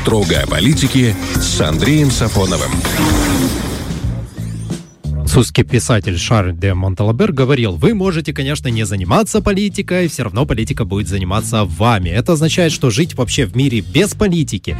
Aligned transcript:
Строго 0.00 0.40
о 0.40 0.46
политике 0.46 1.14
с 1.34 1.60
Андреем 1.60 2.12
Сафоновым. 2.12 2.70
Французский 5.38 5.62
писатель 5.62 6.18
Шарль 6.18 6.52
де 6.52 6.74
Монталабер 6.74 7.32
говорил, 7.32 7.76
вы 7.76 7.94
можете, 7.94 8.32
конечно, 8.32 8.66
не 8.66 8.84
заниматься 8.84 9.40
политикой, 9.40 10.08
все 10.08 10.24
равно 10.24 10.46
политика 10.46 10.84
будет 10.84 11.06
заниматься 11.06 11.64
вами. 11.64 12.08
Это 12.08 12.32
означает, 12.32 12.72
что 12.72 12.90
жить 12.90 13.14
вообще 13.14 13.46
в 13.46 13.54
мире 13.54 13.80
без 13.80 14.14
политики 14.14 14.76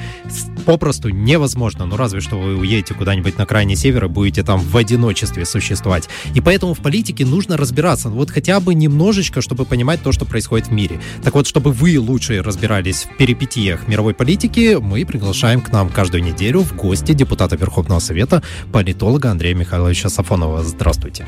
попросту 0.67 1.11
невозможно. 1.11 1.87
Ну, 1.87 1.97
разве 1.97 2.21
что 2.21 2.41
вы 2.41 2.57
уедете 2.57 2.95
куда-нибудь 2.95 3.39
на 3.39 3.47
крайний 3.47 3.77
север 3.77 4.07
и 4.07 4.09
будете 4.09 4.43
там 4.43 4.59
в 4.59 4.77
одиночестве 4.77 5.45
существовать. 5.45 6.09
И 6.35 6.41
поэтому 6.41 6.75
в 6.75 6.81
политике 6.81 7.25
нужно 7.25 7.57
разбираться, 7.57 8.09
вот 8.09 8.33
хотя 8.33 8.59
бы 8.59 8.75
немножечко, 8.75 9.41
чтобы 9.41 9.65
понимать 9.65 10.03
то, 10.03 10.11
что 10.11 10.25
происходит 10.25 10.67
в 10.67 10.73
мире. 10.73 11.01
Так 11.23 11.35
вот, 11.35 11.47
чтобы 11.47 11.71
вы 11.71 12.01
лучше 12.01 12.43
разбирались 12.43 13.05
в 13.05 13.17
перипетиях 13.17 13.87
мировой 13.87 14.13
политики, 14.13 14.77
мы 14.81 15.07
приглашаем 15.07 15.61
к 15.61 15.71
нам 15.71 15.89
каждую 15.89 16.25
неделю 16.25 16.63
в 16.63 16.75
гости 16.75 17.13
депутата 17.13 17.55
Верховного 17.55 18.01
Совета, 18.01 18.43
политолога 18.73 19.31
Андрея 19.31 19.55
Михайловича 19.55 20.09
Сафонова. 20.09 20.48
Сафонова. 20.49 20.63
Здравствуйте. 20.63 21.27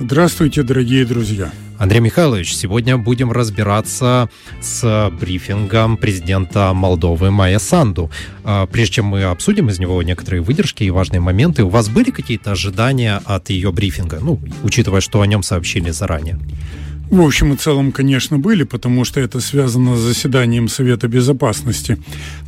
Здравствуйте, 0.00 0.62
дорогие 0.62 1.04
друзья. 1.04 1.50
Андрей 1.78 2.00
Михайлович, 2.00 2.54
сегодня 2.54 2.96
будем 2.96 3.32
разбираться 3.32 4.28
с 4.60 5.10
брифингом 5.20 5.96
президента 5.96 6.72
Молдовы 6.74 7.30
Майя 7.30 7.58
Санду. 7.58 8.10
А, 8.44 8.66
прежде 8.66 8.94
чем 8.94 9.06
мы 9.06 9.24
обсудим 9.24 9.68
из 9.68 9.78
него 9.80 10.00
некоторые 10.02 10.42
выдержки 10.42 10.84
и 10.84 10.90
важные 10.90 11.20
моменты, 11.20 11.64
у 11.64 11.68
вас 11.68 11.88
были 11.88 12.10
какие-то 12.10 12.52
ожидания 12.52 13.20
от 13.24 13.50
ее 13.50 13.72
брифинга, 13.72 14.18
ну, 14.20 14.40
учитывая, 14.62 15.00
что 15.00 15.20
о 15.20 15.26
нем 15.26 15.42
сообщили 15.42 15.90
заранее? 15.90 16.38
В 17.12 17.20
общем 17.20 17.52
и 17.52 17.56
целом, 17.58 17.92
конечно, 17.92 18.38
были, 18.38 18.62
потому 18.62 19.04
что 19.04 19.20
это 19.20 19.40
связано 19.40 19.96
с 19.96 20.00
заседанием 20.00 20.66
Совета 20.66 21.08
Безопасности. 21.08 21.98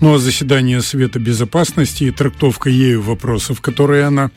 Ну 0.00 0.14
а 0.14 0.18
заседание 0.18 0.80
Совета 0.80 1.18
Безопасности 1.18 2.04
и 2.04 2.10
трактовка 2.10 2.70
ею 2.70 3.02
вопросов, 3.02 3.60
которые 3.60 4.04
она 4.04 4.30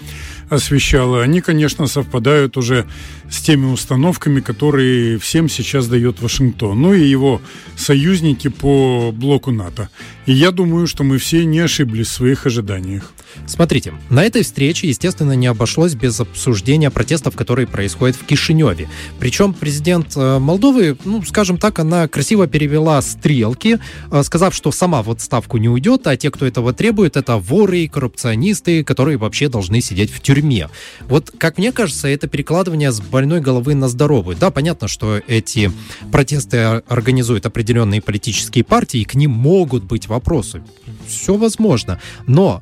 освещала, 0.49 1.23
они, 1.23 1.39
конечно, 1.39 1.87
совпадают 1.87 2.57
уже 2.57 2.85
с 3.29 3.41
теми 3.41 3.65
установками, 3.65 4.39
которые 4.39 5.17
всем 5.19 5.49
сейчас 5.49 5.87
дает 5.87 6.21
Вашингтон, 6.21 6.81
ну 6.81 6.93
и 6.93 7.05
его 7.05 7.41
союзники 7.75 8.47
по 8.47 9.11
блоку 9.13 9.51
НАТО. 9.51 9.89
И 10.25 10.33
я 10.33 10.51
думаю, 10.51 10.87
что 10.87 11.03
мы 11.03 11.17
все 11.17 11.45
не 11.45 11.59
ошиблись 11.59 12.07
в 12.07 12.11
своих 12.11 12.45
ожиданиях. 12.45 13.13
Смотрите, 13.45 13.93
на 14.09 14.23
этой 14.23 14.43
встрече, 14.43 14.87
естественно, 14.87 15.33
не 15.33 15.47
обошлось 15.47 15.93
без 15.93 16.19
обсуждения 16.19 16.89
протестов, 16.89 17.35
которые 17.35 17.67
происходят 17.67 18.15
в 18.15 18.25
Кишиневе. 18.25 18.89
Причем 19.19 19.53
президент 19.53 20.13
э, 20.15 20.39
Молдовы, 20.39 20.97
ну, 21.05 21.23
скажем 21.23 21.57
так, 21.57 21.79
она 21.79 22.07
красиво 22.07 22.47
перевела 22.47 23.01
стрелки, 23.01 23.79
э, 24.11 24.23
сказав, 24.23 24.55
что 24.55 24.71
сама 24.71 25.03
в 25.03 25.11
отставку 25.11 25.57
не 25.57 25.69
уйдет, 25.69 26.07
а 26.07 26.17
те, 26.17 26.31
кто 26.31 26.45
этого 26.45 26.73
требует, 26.73 27.15
это 27.15 27.37
воры, 27.37 27.87
коррупционисты, 27.87 28.83
которые 28.83 29.17
вообще 29.17 29.49
должны 29.49 29.81
сидеть 29.81 30.11
в 30.11 30.19
тюрьме. 30.19 30.69
Вот, 31.07 31.31
как 31.37 31.57
мне 31.57 31.71
кажется, 31.71 32.07
это 32.07 32.27
перекладывание 32.27 32.91
с 32.91 32.99
больной 33.17 33.41
головы 33.41 33.73
на 33.73 33.87
здоровую. 33.87 34.37
Да, 34.37 34.51
понятно, 34.51 34.87
что 34.87 35.19
эти 35.25 35.71
протесты 36.11 36.57
организуют 36.87 37.47
определенные 37.47 37.99
политические 37.99 38.63
партии, 38.63 38.99
и 38.99 39.05
к 39.05 39.15
ним 39.15 39.31
могут 39.31 39.83
быть 39.85 40.07
вопросы. 40.07 40.61
Все 41.07 41.35
возможно. 41.35 41.99
Но 42.27 42.61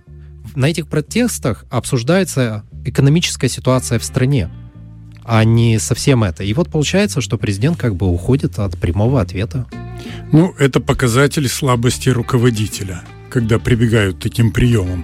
на 0.55 0.69
этих 0.69 0.87
протестах 0.87 1.65
обсуждается 1.69 2.63
экономическая 2.85 3.49
ситуация 3.49 3.99
в 3.99 4.05
стране, 4.05 4.49
а 5.25 5.43
не 5.43 5.77
совсем 5.77 6.23
это. 6.23 6.45
И 6.45 6.53
вот 6.53 6.71
получается, 6.71 7.19
что 7.19 7.37
президент 7.37 7.75
как 7.75 7.97
бы 7.97 8.07
уходит 8.07 8.57
от 8.57 8.77
прямого 8.77 9.19
ответа. 9.19 9.65
Ну, 10.31 10.55
это 10.57 10.79
показатель 10.79 11.49
слабости 11.49 12.07
руководителя, 12.07 13.01
когда 13.29 13.59
прибегают 13.59 14.19
к 14.19 14.21
таким 14.21 14.51
приемам. 14.51 15.03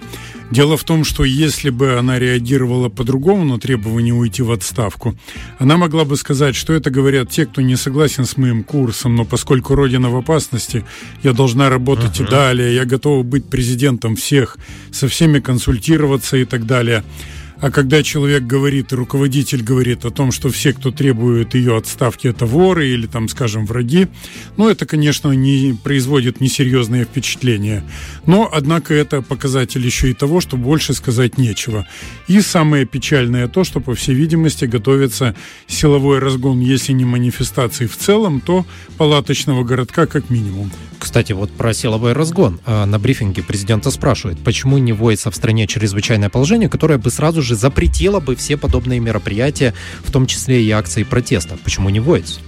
Дело 0.51 0.75
в 0.75 0.83
том, 0.83 1.05
что 1.05 1.23
если 1.23 1.69
бы 1.69 1.93
она 1.97 2.19
реагировала 2.19 2.89
по-другому 2.89 3.45
на 3.45 3.57
требование 3.57 4.13
уйти 4.13 4.41
в 4.41 4.51
отставку, 4.51 5.15
она 5.59 5.77
могла 5.77 6.03
бы 6.03 6.17
сказать, 6.17 6.55
что 6.57 6.73
это 6.73 6.89
говорят 6.89 7.29
те, 7.29 7.45
кто 7.45 7.61
не 7.61 7.77
согласен 7.77 8.25
с 8.25 8.35
моим 8.35 8.63
курсом, 8.65 9.15
но 9.15 9.23
поскольку 9.23 9.75
Родина 9.75 10.09
в 10.09 10.15
опасности, 10.17 10.85
я 11.23 11.31
должна 11.31 11.69
работать 11.69 12.19
uh-huh. 12.19 12.27
и 12.27 12.29
далее, 12.29 12.75
я 12.75 12.83
готова 12.83 13.23
быть 13.23 13.45
президентом 13.45 14.17
всех, 14.17 14.57
со 14.91 15.07
всеми 15.07 15.39
консультироваться 15.39 16.35
и 16.35 16.43
так 16.43 16.65
далее. 16.65 17.05
А 17.61 17.69
когда 17.69 18.01
человек 18.01 18.43
говорит, 18.43 18.91
руководитель 18.91 19.61
говорит 19.61 20.03
о 20.03 20.09
том, 20.09 20.31
что 20.31 20.49
все, 20.49 20.73
кто 20.73 20.91
требует 20.91 21.53
ее 21.53 21.77
отставки, 21.77 22.27
это 22.27 22.47
воры 22.47 22.89
или 22.89 23.05
там, 23.05 23.29
скажем, 23.29 23.67
враги, 23.67 24.07
ну, 24.57 24.67
это, 24.67 24.87
конечно, 24.87 25.31
не 25.31 25.77
производит 25.83 26.41
несерьезное 26.41 27.05
впечатление. 27.05 27.83
Но, 28.25 28.49
однако, 28.51 28.95
это 28.95 29.21
показатель 29.21 29.85
еще 29.85 30.09
и 30.09 30.15
того, 30.15 30.41
что 30.41 30.57
больше 30.57 30.95
сказать 30.95 31.37
нечего. 31.37 31.87
И 32.27 32.41
самое 32.41 32.85
печальное 32.85 33.47
то, 33.47 33.63
что, 33.63 33.79
по 33.79 33.93
всей 33.93 34.15
видимости, 34.15 34.65
готовится 34.65 35.35
силовой 35.67 36.17
разгон, 36.17 36.61
если 36.61 36.93
не 36.93 37.05
манифестации 37.05 37.85
в 37.85 37.95
целом, 37.95 38.41
то 38.41 38.65
палаточного 38.97 39.63
городка 39.63 40.07
как 40.07 40.31
минимум. 40.31 40.71
Кстати, 41.01 41.33
вот 41.33 41.51
про 41.51 41.73
силовой 41.73 42.13
разгон. 42.13 42.59
А, 42.63 42.85
на 42.85 42.99
брифинге 42.99 43.41
президента 43.41 43.89
спрашивают, 43.89 44.39
почему 44.43 44.77
не 44.77 44.93
вводится 44.93 45.31
в 45.31 45.35
стране 45.35 45.65
чрезвычайное 45.65 46.29
положение, 46.29 46.69
которое 46.69 46.99
бы 46.99 47.09
сразу 47.09 47.41
же 47.41 47.50
запретило 47.55 48.19
бы 48.19 48.35
все 48.35 48.57
подобные 48.57 48.99
мероприятия, 48.99 49.73
в 50.03 50.11
том 50.11 50.27
числе 50.27 50.63
и 50.63 50.71
акции 50.71 51.03
протеста. 51.03 51.57
Почему 51.63 51.89
не 51.89 51.99
вводится? 51.99 52.39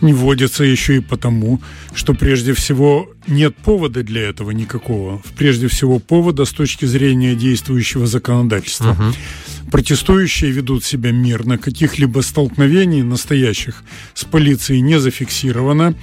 Не 0.00 0.12
вводится 0.12 0.64
еще 0.64 0.96
и 0.96 1.00
потому, 1.00 1.60
что 1.94 2.14
прежде 2.14 2.52
всего 2.52 3.08
нет 3.26 3.56
повода 3.56 4.02
для 4.02 4.22
этого 4.22 4.50
никакого. 4.50 5.22
Прежде 5.36 5.68
всего 5.68 5.98
повода 5.98 6.44
с 6.44 6.50
точки 6.50 6.84
зрения 6.84 7.34
действующего 7.34 8.06
законодательства. 8.06 8.96
Uh-huh. 8.98 9.14
Протестующие 9.70 10.50
ведут 10.50 10.84
себя 10.84 11.10
мирно, 11.10 11.58
каких-либо 11.58 12.20
столкновений 12.20 13.02
настоящих 13.02 13.82
с 14.14 14.24
полицией 14.24 14.80
не 14.80 15.00
зафиксировано. 15.00 15.94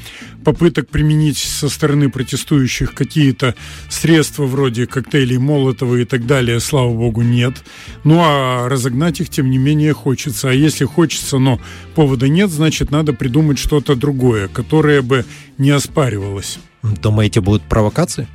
Попыток 0.44 0.90
применить 0.90 1.38
со 1.38 1.70
стороны 1.70 2.10
протестующих 2.10 2.94
какие-то 2.94 3.56
средства 3.90 4.46
вроде 4.46 4.88
коктейлей 4.88 5.38
Молотова 5.38 5.98
и 5.98 6.06
так 6.06 6.26
далее, 6.26 6.60
слава 6.60 6.92
богу, 6.92 7.22
нет. 7.22 7.64
Ну 8.04 8.20
а 8.20 8.68
разогнать 8.68 9.22
их, 9.22 9.30
тем 9.30 9.50
не 9.52 9.60
менее, 9.60 9.94
хочется. 9.94 10.50
А 10.50 10.54
если 10.54 10.86
хочется, 10.86 11.38
но 11.38 11.62
повода 11.94 12.28
нет, 12.28 12.50
значит, 12.50 12.90
надо 12.90 13.14
придумать 13.14 13.60
что-то 13.60 13.96
другое, 13.96 14.48
которое 14.48 15.02
бы 15.04 15.26
не 15.60 15.70
оспаривалось. 15.82 16.60
Думаете, 16.84 17.42
будут 17.42 17.64
провокации? 17.64 18.28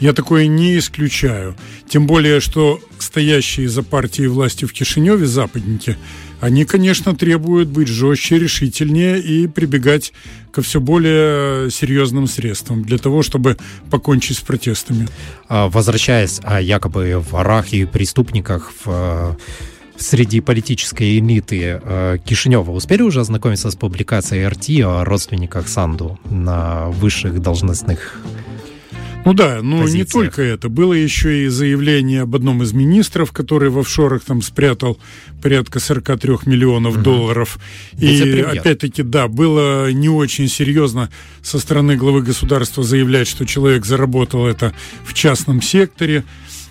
Я 0.00 0.12
такое 0.12 0.46
не 0.48 0.78
исключаю. 0.78 1.54
Тем 1.88 2.06
более, 2.06 2.40
что 2.40 2.80
стоящие 2.98 3.68
за 3.68 3.82
партией 3.82 4.28
власти 4.28 4.64
в 4.64 4.72
Кишиневе 4.72 5.26
западники, 5.26 5.96
они, 6.40 6.64
конечно, 6.64 7.14
требуют 7.14 7.68
быть 7.68 7.88
жестче, 7.88 8.38
решительнее 8.38 9.18
и 9.18 9.46
прибегать 9.46 10.12
ко 10.52 10.60
все 10.62 10.80
более 10.80 11.70
серьезным 11.70 12.26
средствам 12.26 12.84
для 12.84 12.98
того, 12.98 13.22
чтобы 13.22 13.56
покончить 13.90 14.36
с 14.36 14.40
протестами. 14.40 15.08
А, 15.48 15.68
возвращаясь 15.68 16.40
о 16.42 16.60
якобы 16.60 17.24
ворах 17.30 17.72
и 17.72 17.86
преступниках 17.86 18.72
в 18.84 19.38
среди 19.96 20.40
политической 20.40 21.18
элиты 21.18 21.80
э, 21.82 22.18
Кишинева 22.24 22.70
успели 22.70 23.02
уже 23.02 23.20
ознакомиться 23.20 23.70
с 23.70 23.76
публикацией 23.76 24.46
РТ 24.46 24.84
о 24.84 25.04
родственниках 25.04 25.68
Санду 25.68 26.18
на 26.30 26.88
высших 26.90 27.40
должностных 27.40 28.20
ну 29.24 29.32
да, 29.32 29.60
но 29.62 29.82
позициях. 29.82 30.06
не 30.06 30.10
только 30.10 30.42
это. 30.42 30.68
Было 30.68 30.92
еще 30.92 31.44
и 31.44 31.48
заявление 31.48 32.22
об 32.22 32.34
одном 32.34 32.62
из 32.62 32.72
министров, 32.72 33.32
который 33.32 33.70
в 33.70 33.78
офшорах 33.78 34.22
там 34.22 34.42
спрятал 34.42 34.98
порядка 35.42 35.80
43 35.80 36.40
миллионов 36.44 36.96
угу. 36.96 37.02
долларов. 37.02 37.58
И 37.98 38.40
опять-таки, 38.40 39.02
да, 39.02 39.28
было 39.28 39.90
не 39.92 40.10
очень 40.10 40.48
серьезно 40.48 41.08
со 41.42 41.58
стороны 41.58 41.96
главы 41.96 42.22
государства 42.22 42.82
заявлять, 42.82 43.26
что 43.26 43.46
человек 43.46 43.86
заработал 43.86 44.46
это 44.46 44.74
в 45.04 45.14
частном 45.14 45.62
секторе. 45.62 46.24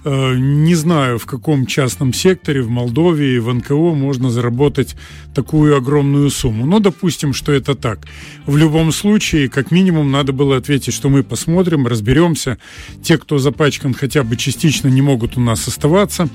Э, 0.06 0.36
не 0.36 0.76
знаю, 0.76 1.18
в 1.18 1.26
каком 1.26 1.66
частном 1.66 2.14
секторе 2.14 2.62
в 2.62 2.70
Молдове 2.70 3.40
в 3.40 3.54
НКО 3.54 3.94
можно 3.94 4.30
заработать 4.30 4.96
такую 5.34 5.76
огромную 5.76 6.30
сумму. 6.30 6.66
Но 6.66 6.80
допустим, 6.80 7.34
что 7.34 7.52
это 7.52 7.76
так. 7.76 8.00
В 8.46 8.58
любом 8.58 8.92
случае, 8.92 9.50
как 9.50 9.72
минимум, 9.72 10.12
надо 10.12 10.34
было 10.34 10.58
ответить, 10.58 10.94
что 10.94 11.10
мы 11.10 11.24
посмотрим, 11.24 11.88
разберемся. 11.88 12.58
Те, 13.02 13.18
кто 13.18 13.38
запачкан 13.38 13.94
хотя 13.94 14.24
бы 14.24 14.36
частично, 14.36 14.88
не 14.88 15.02
могут 15.02 15.38
у 15.38 15.42
нас 15.42 15.68
оставаться. 15.68 16.30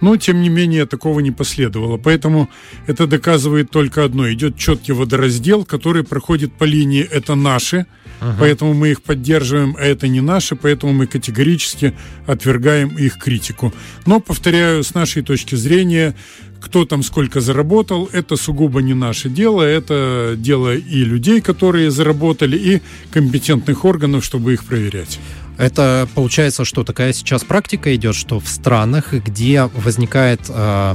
Но, 0.00 0.16
тем 0.16 0.40
не 0.40 0.48
менее, 0.48 0.86
такого 0.86 1.20
не 1.20 1.30
последовало. 1.30 1.96
Поэтому 1.96 2.48
это 2.86 3.06
доказывает 3.06 3.70
только 3.70 4.04
одно. 4.04 4.30
Идет 4.32 4.56
четкий 4.56 4.92
водораздел, 4.92 5.64
который 5.64 6.04
проходит 6.04 6.52
по 6.52 6.64
линии 6.64 7.02
«это 7.02 7.34
наши», 7.34 7.86
Ага. 8.20 8.36
Поэтому 8.40 8.74
мы 8.74 8.90
их 8.90 9.02
поддерживаем, 9.02 9.74
а 9.78 9.82
это 9.82 10.06
не 10.06 10.20
наши, 10.20 10.54
поэтому 10.54 10.92
мы 10.92 11.06
категорически 11.06 11.94
отвергаем 12.26 12.90
их 12.96 13.18
критику. 13.18 13.72
Но, 14.06 14.20
повторяю, 14.20 14.84
с 14.84 14.94
нашей 14.94 15.22
точки 15.22 15.54
зрения, 15.54 16.14
кто 16.60 16.84
там 16.84 17.02
сколько 17.02 17.40
заработал, 17.40 18.08
это 18.12 18.36
сугубо 18.36 18.82
не 18.82 18.94
наше 18.94 19.28
дело, 19.28 19.62
это 19.62 20.34
дело 20.36 20.74
и 20.74 21.04
людей, 21.04 21.40
которые 21.40 21.90
заработали, 21.90 22.56
и 22.56 22.82
компетентных 23.10 23.84
органов, 23.84 24.24
чтобы 24.24 24.52
их 24.52 24.64
проверять. 24.64 25.18
Это 25.58 26.08
получается, 26.14 26.64
что 26.64 26.84
такая 26.84 27.12
сейчас 27.12 27.44
практика 27.44 27.94
идет, 27.94 28.14
что 28.14 28.40
в 28.40 28.48
странах, 28.48 29.12
где 29.12 29.64
возникает 29.74 30.40
э, 30.48 30.94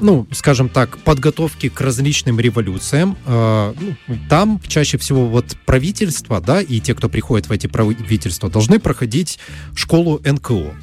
ну, 0.00 0.26
скажем 0.32 0.68
так, 0.68 0.98
подготовки 0.98 1.68
к 1.68 1.80
различным 1.80 2.38
революциям, 2.38 3.16
э, 3.26 3.74
ну, 4.06 4.18
там 4.28 4.60
чаще 4.66 4.98
всего 4.98 5.26
вот 5.26 5.56
правительство, 5.66 6.40
да, 6.40 6.60
и 6.60 6.80
те, 6.80 6.94
кто 6.94 7.08
приходит 7.08 7.48
в 7.48 7.52
эти 7.52 7.66
правительства, 7.66 8.48
должны 8.48 8.78
проходить 8.78 9.38
школу 9.74 10.20
НКО. 10.24 10.74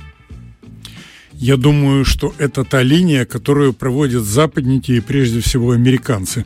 Я 1.37 1.57
думаю, 1.57 2.05
что 2.05 2.33
это 2.37 2.63
та 2.63 2.81
линия, 2.81 3.25
которую 3.25 3.73
проводят 3.73 4.23
западники 4.23 4.93
и 4.93 5.01
прежде 5.01 5.41
всего 5.41 5.71
американцы 5.71 6.45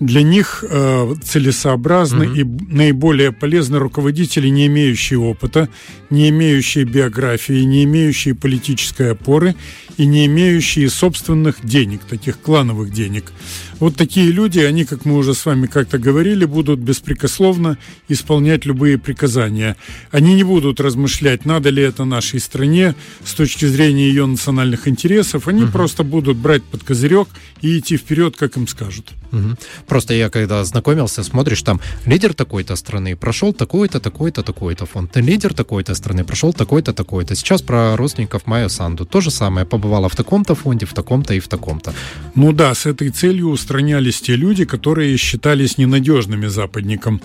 для 0.00 0.22
них 0.22 0.64
э, 0.68 1.14
целесообразны 1.22 2.24
mm-hmm. 2.24 2.40
и 2.40 2.74
наиболее 2.74 3.32
полезны 3.32 3.78
руководители, 3.78 4.48
не 4.48 4.66
имеющие 4.66 5.18
опыта, 5.18 5.68
не 6.10 6.28
имеющие 6.28 6.84
биографии, 6.84 7.64
не 7.64 7.84
имеющие 7.84 8.34
политической 8.34 9.12
опоры 9.12 9.54
и 9.96 10.04
не 10.06 10.26
имеющие 10.26 10.90
собственных 10.90 11.64
денег, 11.64 12.02
таких 12.02 12.38
клановых 12.40 12.92
денег. 12.92 13.32
Вот 13.78 13.94
такие 13.94 14.30
люди, 14.30 14.60
они, 14.60 14.84
как 14.84 15.04
мы 15.04 15.16
уже 15.16 15.34
с 15.34 15.44
вами 15.44 15.66
как-то 15.66 15.98
говорили, 15.98 16.46
будут 16.46 16.80
беспрекословно 16.80 17.76
исполнять 18.08 18.64
любые 18.64 18.96
приказания. 18.96 19.76
Они 20.10 20.34
не 20.34 20.44
будут 20.44 20.80
размышлять, 20.80 21.44
надо 21.44 21.68
ли 21.68 21.82
это 21.82 22.04
нашей 22.04 22.40
стране 22.40 22.94
с 23.24 23.34
точки 23.34 23.66
зрения 23.66 24.08
ее 24.08 24.24
национальных 24.24 24.88
интересов. 24.88 25.46
Они 25.48 25.64
угу. 25.64 25.72
просто 25.72 26.04
будут 26.04 26.38
брать 26.38 26.62
под 26.64 26.84
козырек 26.84 27.28
и 27.60 27.78
идти 27.78 27.98
вперед, 27.98 28.36
как 28.36 28.56
им 28.56 28.66
скажут. 28.66 29.12
Угу. 29.32 29.56
Просто 29.86 30.14
я 30.14 30.30
когда 30.30 30.64
знакомился, 30.64 31.22
смотришь, 31.22 31.62
там 31.62 31.80
лидер 32.06 32.34
такой-то 32.34 32.76
страны 32.76 33.16
прошел 33.16 33.52
такой-то, 33.52 34.00
такой-то, 34.00 34.42
такой-то 34.42 34.86
фонд. 34.86 35.16
Лидер 35.16 35.52
такой-то 35.52 35.94
страны 35.94 36.24
прошел 36.24 36.52
такой-то, 36.52 36.92
такой-то. 36.92 37.34
Сейчас 37.34 37.62
про 37.62 37.96
родственников 37.96 38.46
Майо 38.46 38.68
Санду. 38.68 39.04
То 39.04 39.20
же 39.20 39.30
самое. 39.30 39.66
Побывала 39.66 40.08
в 40.08 40.16
таком-то 40.16 40.54
фонде, 40.54 40.86
в 40.86 40.94
таком-то 40.94 41.34
и 41.34 41.40
в 41.40 41.48
таком-то. 41.48 41.92
Ну 42.34 42.52
да, 42.52 42.74
с 42.74 42.86
этой 42.86 43.10
целью 43.10 43.48
устранялись 43.66 44.20
те 44.20 44.36
люди, 44.36 44.64
которые 44.64 45.16
считались 45.16 45.76
ненадежными 45.76 46.46
западником 46.46 47.20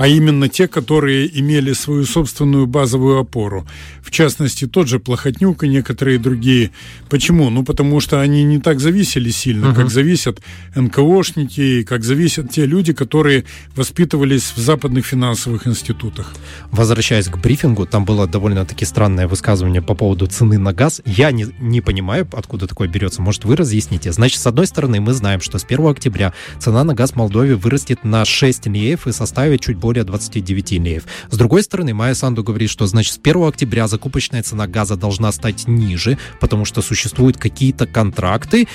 а 0.00 0.08
именно 0.08 0.48
те, 0.48 0.66
которые 0.66 1.28
имели 1.40 1.74
свою 1.74 2.06
собственную 2.06 2.66
базовую 2.66 3.18
опору. 3.18 3.66
В 4.02 4.10
частности, 4.10 4.66
тот 4.66 4.88
же 4.88 4.98
Плохотнюк 4.98 5.62
и 5.62 5.68
некоторые 5.68 6.18
другие. 6.18 6.70
Почему? 7.10 7.50
Ну, 7.50 7.64
потому 7.64 8.00
что 8.00 8.18
они 8.18 8.42
не 8.44 8.58
так 8.60 8.80
зависели 8.80 9.28
сильно, 9.28 9.66
uh-huh. 9.66 9.74
как 9.74 9.90
зависят 9.90 10.40
НКОшники, 10.74 11.82
как 11.82 12.02
зависят 12.02 12.50
те 12.50 12.64
люди, 12.64 12.94
которые 12.94 13.44
воспитывались 13.76 14.54
в 14.56 14.58
западных 14.58 15.04
финансовых 15.04 15.66
институтах. 15.66 16.32
Возвращаясь 16.70 17.28
к 17.28 17.36
брифингу, 17.36 17.84
там 17.84 18.06
было 18.06 18.26
довольно-таки 18.26 18.86
странное 18.86 19.28
высказывание 19.28 19.82
по 19.82 19.94
поводу 19.94 20.26
цены 20.28 20.56
на 20.56 20.72
газ. 20.72 21.02
Я 21.04 21.30
не, 21.30 21.48
не 21.60 21.82
понимаю, 21.82 22.26
откуда 22.32 22.66
такое 22.66 22.88
берется. 22.88 23.20
Может, 23.20 23.44
вы 23.44 23.54
разъясните? 23.54 24.12
Значит, 24.12 24.40
с 24.40 24.46
одной 24.46 24.66
стороны, 24.66 24.98
мы 24.98 25.12
знаем, 25.12 25.42
что 25.42 25.58
с 25.58 25.64
1 25.64 25.86
октября 25.88 26.32
цена 26.58 26.84
на 26.84 26.94
газ 26.94 27.10
в 27.12 27.16
Молдове 27.16 27.54
вырастет 27.54 28.02
на 28.02 28.24
6 28.24 28.66
леев 28.68 29.06
и 29.06 29.12
составит 29.12 29.60
чуть 29.60 29.76
больше 29.76 29.89
более 29.90 30.04
29 30.04 30.70
леев. 30.72 31.02
С 31.30 31.36
другой 31.36 31.64
стороны, 31.64 31.94
Майя 31.94 32.14
Санду 32.14 32.44
говорит, 32.44 32.70
что, 32.70 32.86
значит, 32.86 33.14
с 33.14 33.18
1 33.18 33.42
октября 33.42 33.88
закупочная 33.88 34.40
цена 34.44 34.68
газа 34.68 34.94
должна 34.94 35.32
стать 35.32 35.66
ниже, 35.66 36.16
потому 36.38 36.64
что 36.64 36.80
существуют 36.80 37.36
какие-то 37.38 37.88
контракты, 37.88 38.68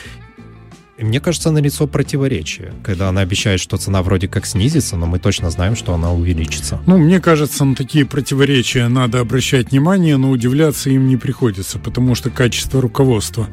мне 0.98 1.20
кажется, 1.20 1.52
на 1.52 1.58
лицо 1.58 1.88
противоречие, 1.88 2.74
когда 2.84 3.10
она 3.10 3.22
обещает, 3.22 3.60
что 3.60 3.78
цена 3.78 4.02
вроде 4.02 4.28
как 4.28 4.46
снизится, 4.46 4.96
но 4.96 5.06
мы 5.06 5.20
точно 5.20 5.50
знаем, 5.50 5.76
что 5.76 5.94
она 5.94 6.12
увеличится. 6.12 6.80
Ну, 6.86 6.98
мне 6.98 7.20
кажется, 7.20 7.66
на 7.66 7.76
такие 7.76 8.06
противоречия 8.06 8.88
надо 8.88 9.20
обращать 9.20 9.72
внимание, 9.72 10.16
но 10.18 10.30
удивляться 10.32 10.90
им 10.90 11.08
не 11.08 11.18
приходится, 11.18 11.80
потому 11.80 12.16
что 12.16 12.30
качество 12.30 12.82
руководства 12.82 13.48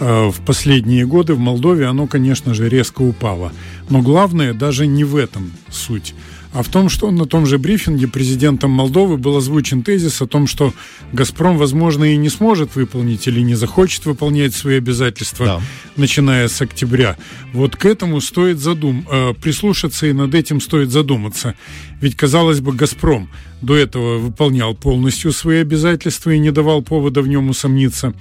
э, 0.00 0.28
в 0.28 0.40
последние 0.46 1.06
годы 1.06 1.34
в 1.34 1.38
Молдове, 1.38 1.86
оно, 1.86 2.06
конечно 2.06 2.54
же, 2.54 2.70
резко 2.70 3.02
упало. 3.02 3.52
Но 3.90 4.00
главное 4.00 4.54
даже 4.54 4.86
не 4.86 5.04
в 5.04 5.16
этом 5.16 5.52
суть 5.70 6.14
а 6.52 6.62
в 6.62 6.68
том, 6.68 6.88
что 6.88 7.10
на 7.10 7.26
том 7.26 7.46
же 7.46 7.58
брифинге 7.58 8.08
президентом 8.08 8.70
Молдовы 8.70 9.16
был 9.16 9.36
озвучен 9.36 9.82
тезис 9.82 10.22
о 10.22 10.26
том, 10.26 10.46
что 10.46 10.72
«Газпром», 11.12 11.58
возможно, 11.58 12.04
и 12.04 12.16
не 12.16 12.28
сможет 12.28 12.74
выполнить 12.76 13.26
или 13.26 13.40
не 13.40 13.54
захочет 13.54 14.06
выполнять 14.06 14.54
свои 14.54 14.76
обязательства, 14.76 15.46
да. 15.46 15.60
начиная 15.96 16.48
с 16.48 16.60
октября. 16.60 17.16
Вот 17.52 17.76
к 17.76 17.84
этому 17.84 18.20
стоит 18.20 18.58
задум... 18.58 19.06
Э, 19.10 19.34
прислушаться 19.40 20.06
и 20.06 20.12
над 20.12 20.34
этим 20.34 20.60
стоит 20.60 20.90
задуматься. 20.90 21.54
Ведь, 22.00 22.16
казалось 22.16 22.60
бы, 22.60 22.72
«Газпром» 22.72 23.28
до 23.60 23.76
этого 23.76 24.18
выполнял 24.18 24.74
полностью 24.74 25.32
свои 25.32 25.58
обязательства 25.58 26.30
и 26.30 26.38
не 26.38 26.52
давал 26.52 26.82
повода 26.82 27.22
в 27.22 27.28
нем 27.28 27.48
усомниться. 27.50 28.14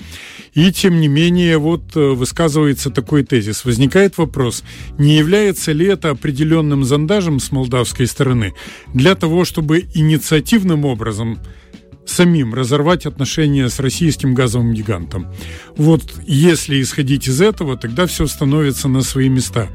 И, 0.53 0.71
тем 0.71 0.99
не 0.99 1.07
менее, 1.07 1.57
вот 1.59 1.95
э, 1.95 1.99
высказывается 1.99 2.89
такой 2.89 3.23
тезис. 3.23 3.65
Возникает 3.65 4.17
вопрос, 4.17 4.63
не 4.97 5.17
является 5.17 5.73
ли 5.73 5.85
это 5.85 6.09
определенным 6.09 6.83
зондажем 6.83 7.39
с 7.39 7.51
молдавской 7.51 8.07
стороны 8.07 8.53
для 8.93 9.13
того, 9.13 9.45
чтобы 9.45 9.85
инициативным 9.93 10.85
образом 10.85 11.39
самим 12.09 12.53
разорвать 12.53 13.05
отношения 13.05 13.69
с 13.69 13.79
российским 13.79 14.33
газовым 14.33 14.73
гигантом. 14.73 15.27
Вот 15.75 16.03
если 16.25 16.81
исходить 16.81 17.27
из 17.27 17.41
этого, 17.41 17.77
тогда 17.77 18.07
все 18.07 18.27
становится 18.27 18.87
на 18.87 19.01
свои 19.01 19.29
места 19.29 19.67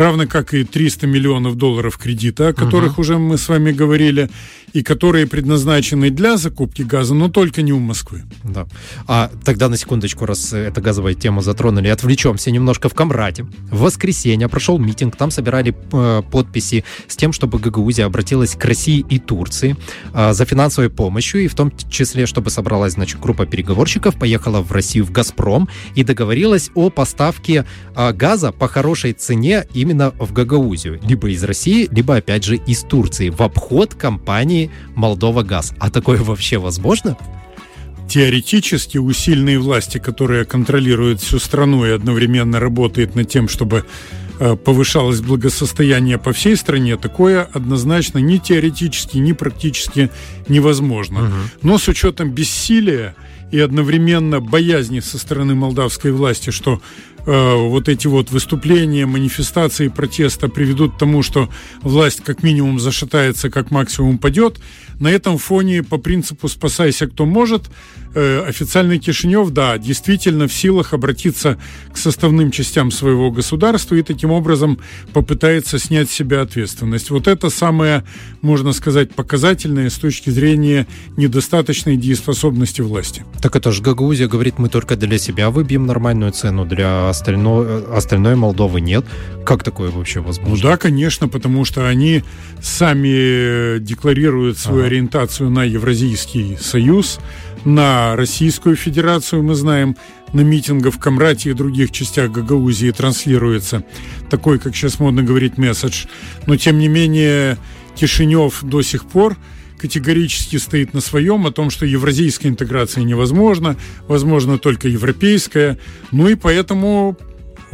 равно 0.00 0.26
как 0.26 0.54
и 0.54 0.64
300 0.64 1.06
миллионов 1.06 1.56
долларов 1.56 1.98
кредита, 1.98 2.48
о 2.48 2.52
которых 2.52 2.92
угу. 2.92 3.02
уже 3.02 3.18
мы 3.18 3.38
с 3.38 3.48
вами 3.48 3.72
говорили, 3.72 4.30
и 4.74 4.82
которые 4.82 5.26
предназначены 5.26 6.10
для 6.10 6.36
закупки 6.36 6.82
газа, 6.82 7.14
но 7.14 7.28
только 7.28 7.62
не 7.62 7.72
у 7.72 7.78
Москвы. 7.78 8.24
Да. 8.42 8.66
А 9.06 9.30
тогда 9.44 9.68
на 9.68 9.76
секундочку, 9.76 10.26
раз 10.26 10.52
эта 10.52 10.80
газовая 10.80 11.14
тема 11.14 11.42
затронули, 11.42 11.88
отвлечемся 11.88 12.50
немножко 12.50 12.88
в 12.88 12.94
Камрате. 12.94 13.46
В 13.70 13.82
воскресенье 13.82 14.48
прошел 14.48 14.78
митинг, 14.78 15.16
там 15.16 15.30
собирали 15.30 15.74
э, 15.92 16.22
подписи 16.30 16.84
с 17.06 17.16
тем, 17.16 17.32
чтобы 17.32 17.60
Гагаузия 17.60 18.04
обратилась 18.04 18.56
к 18.56 18.64
России 18.64 19.04
и 19.08 19.20
Турции 19.20 19.76
э, 20.12 20.32
за 20.32 20.44
финансовой 20.44 20.90
помощью, 20.90 21.44
и 21.44 21.48
в 21.48 21.54
том 21.54 21.72
числе, 21.88 22.26
чтобы 22.26 22.50
собралась, 22.50 22.94
значит, 22.94 23.20
группа 23.20 23.46
переговорщиков, 23.46 24.18
поехала 24.18 24.60
в 24.60 24.72
Россию 24.72 25.04
в 25.04 25.12
«Газпром» 25.12 25.68
и 25.94 26.02
договорилась 26.02 26.70
о 26.74 26.90
поставке 26.90 27.64
э, 27.94 28.12
газа 28.12 28.50
по 28.50 28.66
хорошей 28.66 29.12
цене 29.12 29.66
и 29.72 29.83
именно 29.84 30.12
в 30.18 30.32
Гагаузию, 30.32 30.98
либо 31.06 31.30
из 31.30 31.44
России, 31.44 31.88
либо, 31.90 32.16
опять 32.16 32.44
же, 32.44 32.56
из 32.56 32.82
Турции, 32.82 33.28
в 33.28 33.42
обход 33.42 33.94
компании 33.94 34.70
Молдова 34.94 35.42
Газ. 35.42 35.74
А 35.78 35.90
такое 35.90 36.18
вообще 36.22 36.58
возможно? 36.58 37.16
Теоретически 38.08 38.98
у 38.98 39.12
сильной 39.12 39.58
власти, 39.58 39.98
которая 39.98 40.44
контролирует 40.44 41.20
всю 41.20 41.38
страну 41.38 41.84
и 41.86 41.90
одновременно 41.90 42.60
работает 42.60 43.14
над 43.14 43.28
тем, 43.28 43.48
чтобы 43.48 43.84
э, 44.40 44.56
повышалось 44.56 45.20
благосостояние 45.20 46.18
по 46.18 46.32
всей 46.32 46.56
стране, 46.56 46.96
такое 46.96 47.48
однозначно 47.52 48.18
ни 48.18 48.38
теоретически, 48.38 49.18
ни 49.18 49.32
практически 49.32 50.10
невозможно. 50.48 51.24
Угу. 51.24 51.34
Но 51.62 51.78
с 51.78 51.88
учетом 51.88 52.30
бессилия 52.30 53.14
и 53.50 53.60
одновременно 53.60 54.40
боязни 54.40 55.00
со 55.00 55.18
стороны 55.18 55.54
молдавской 55.54 56.12
власти, 56.12 56.50
что 56.50 56.80
Э, 57.26 57.54
вот 57.56 57.88
эти 57.88 58.06
вот 58.06 58.30
выступления, 58.30 59.06
манифестации 59.06 59.88
протеста 59.88 60.48
приведут 60.48 60.94
к 60.94 60.98
тому, 60.98 61.22
что 61.22 61.48
власть 61.80 62.22
как 62.22 62.42
минимум 62.42 62.78
зашатается, 62.78 63.50
как 63.50 63.70
максимум 63.70 64.18
падет. 64.18 64.58
На 65.00 65.08
этом 65.08 65.38
фоне 65.38 65.82
по 65.82 65.96
принципу 65.96 66.48
«спасайся, 66.48 67.06
кто 67.06 67.24
может» 67.24 67.70
официальный 68.14 68.98
Кишинев, 68.98 69.50
да, 69.50 69.78
действительно 69.78 70.48
в 70.48 70.52
силах 70.52 70.92
обратиться 70.92 71.58
к 71.92 71.98
составным 71.98 72.50
частям 72.50 72.90
своего 72.90 73.30
государства 73.30 73.94
и 73.94 74.02
таким 74.02 74.30
образом 74.30 74.78
попытается 75.12 75.78
снять 75.78 76.10
с 76.10 76.12
себя 76.12 76.42
ответственность. 76.42 77.10
Вот 77.10 77.26
это 77.26 77.50
самое, 77.50 78.04
можно 78.42 78.72
сказать, 78.72 79.14
показательное 79.14 79.90
с 79.90 79.94
точки 79.94 80.30
зрения 80.30 80.86
недостаточной 81.16 81.96
дееспособности 81.96 82.80
власти. 82.80 83.24
Так 83.40 83.56
это 83.56 83.72
же 83.72 83.82
Гагаузия 83.82 84.28
говорит, 84.28 84.58
мы 84.58 84.68
только 84.68 84.96
для 84.96 85.18
себя 85.18 85.50
выбьем 85.50 85.86
нормальную 85.86 86.32
цену, 86.32 86.64
для 86.64 87.08
остальной, 87.08 87.84
остальной 87.86 88.36
Молдовы 88.36 88.80
нет. 88.80 89.04
Как 89.44 89.62
такое 89.62 89.90
вообще 89.90 90.20
возможно? 90.20 90.54
Ну 90.54 90.62
да, 90.62 90.76
конечно, 90.76 91.28
потому 91.28 91.64
что 91.64 91.88
они 91.88 92.22
сами 92.62 93.78
декларируют 93.78 94.58
свою 94.58 94.80
ага. 94.80 94.86
ориентацию 94.86 95.50
на 95.50 95.64
Евразийский 95.64 96.56
союз, 96.60 97.18
на 97.64 98.03
Российскую 98.12 98.76
Федерацию, 98.76 99.42
мы 99.42 99.54
знаем, 99.54 99.96
на 100.32 100.42
митингах 100.42 100.94
в 100.94 100.98
Камрате 100.98 101.50
и 101.50 101.54
других 101.54 101.90
частях 101.90 102.30
Гагаузии 102.30 102.90
транслируется 102.90 103.84
такой, 104.30 104.58
как 104.58 104.74
сейчас 104.76 105.00
модно 105.00 105.22
говорить, 105.22 105.58
месседж. 105.58 106.06
Но, 106.46 106.56
тем 106.56 106.78
не 106.78 106.88
менее, 106.88 107.56
Кишинев 107.94 108.62
до 108.62 108.82
сих 108.82 109.04
пор 109.06 109.36
категорически 109.78 110.56
стоит 110.56 110.94
на 110.94 111.00
своем 111.00 111.46
о 111.46 111.52
том, 111.52 111.70
что 111.70 111.86
евразийская 111.86 112.50
интеграция 112.50 113.04
невозможна, 113.04 113.76
возможно 114.08 114.58
только 114.58 114.88
европейская. 114.88 115.78
Ну 116.10 116.28
и 116.28 116.34
поэтому 116.34 117.16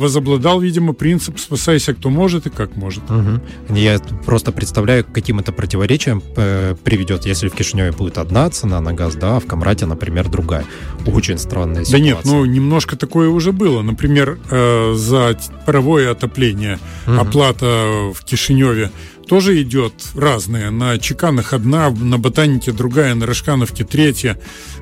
возобладал, 0.00 0.61
видимо, 0.61 0.92
принцип 0.92 1.38
«спасайся, 1.38 1.95
кто 1.95 2.11
может 2.11 2.47
и 2.47 2.50
как 2.50 2.76
может». 2.76 3.04
Угу. 3.11 3.76
Я 3.76 3.99
просто 4.25 4.50
представляю, 4.52 5.04
к 5.04 5.12
каким 5.12 5.38
это 5.38 5.52
противоречиям 5.52 6.23
э, 6.37 6.75
приведет, 6.83 7.26
если 7.26 7.49
в 7.49 7.54
Кишиневе 7.54 7.92
будет 7.92 8.19
одна 8.19 8.50
цена 8.50 8.80
на 8.80 8.92
газ, 8.92 9.14
да, 9.14 9.37
а 9.37 9.40
в 9.40 9.47
Камрате, 9.47 9.87
например, 9.87 10.28
другая. 10.28 10.64
Очень 11.07 11.38
странная 11.38 11.85
ситуация. 11.85 11.99
Да 11.99 12.04
нет, 12.04 12.19
ну 12.25 12.45
немножко 12.45 12.97
такое 12.97 13.28
уже 13.28 13.52
было. 13.52 13.83
Например, 13.83 14.38
э, 14.50 14.95
за 14.97 15.37
паровое 15.66 16.11
отопление 16.11 16.78
угу. 17.07 17.16
оплата 17.16 18.11
в 18.14 18.25
Кишиневе 18.25 18.90
тоже 19.31 19.63
идет 19.63 19.93
разная. 20.17 20.73
На 20.73 20.99
Чеканах 20.99 21.53
одна, 21.53 21.91
на 21.91 22.19
Ботанике 22.19 22.73
другая, 22.73 23.15
на 23.15 23.27
Рожкановке 23.27 23.85
третья. 23.85 24.37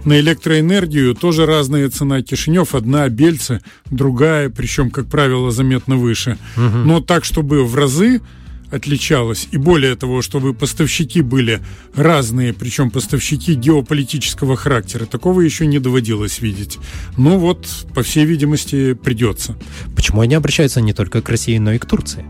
На 0.07 0.19
электроэнергию 0.21 1.15
тоже 1.15 1.45
разная 1.45 1.91
цена. 1.91 2.23
Кишинев 2.23 2.75
одна, 2.75 3.07
Бельцы 3.11 3.61
другая, 3.91 4.49
причем, 4.49 4.91
как 4.91 5.07
правило, 5.09 5.51
заметно 5.51 5.97
выше. 5.97 6.39
Угу. 6.57 6.79
Но 6.79 7.01
так, 7.03 7.27
чтобы 7.27 7.63
в 7.63 7.75
разы 7.75 8.23
отличалось. 8.71 9.49
И 9.51 9.59
более 9.59 9.97
того, 9.97 10.23
чтобы 10.23 10.55
поставщики 10.55 11.21
были 11.21 11.61
разные, 11.95 12.55
причем 12.55 12.91
поставщики 12.91 13.53
геополитического 13.53 14.57
характера. 14.57 15.05
Такого 15.05 15.43
еще 15.43 15.67
не 15.67 15.79
доводилось 15.79 16.41
видеть. 16.41 16.79
Ну 17.19 17.37
вот, 17.37 17.69
по 17.95 18.03
всей 18.03 18.25
видимости, 18.25 18.95
придется. 18.95 19.57
Почему 19.95 20.23
они 20.23 20.35
обращаются 20.35 20.81
не 20.81 20.95
только 20.95 21.21
к 21.21 21.29
России, 21.29 21.59
но 21.59 21.73
и 21.73 21.79
к 21.79 21.85
Турции? 21.85 22.25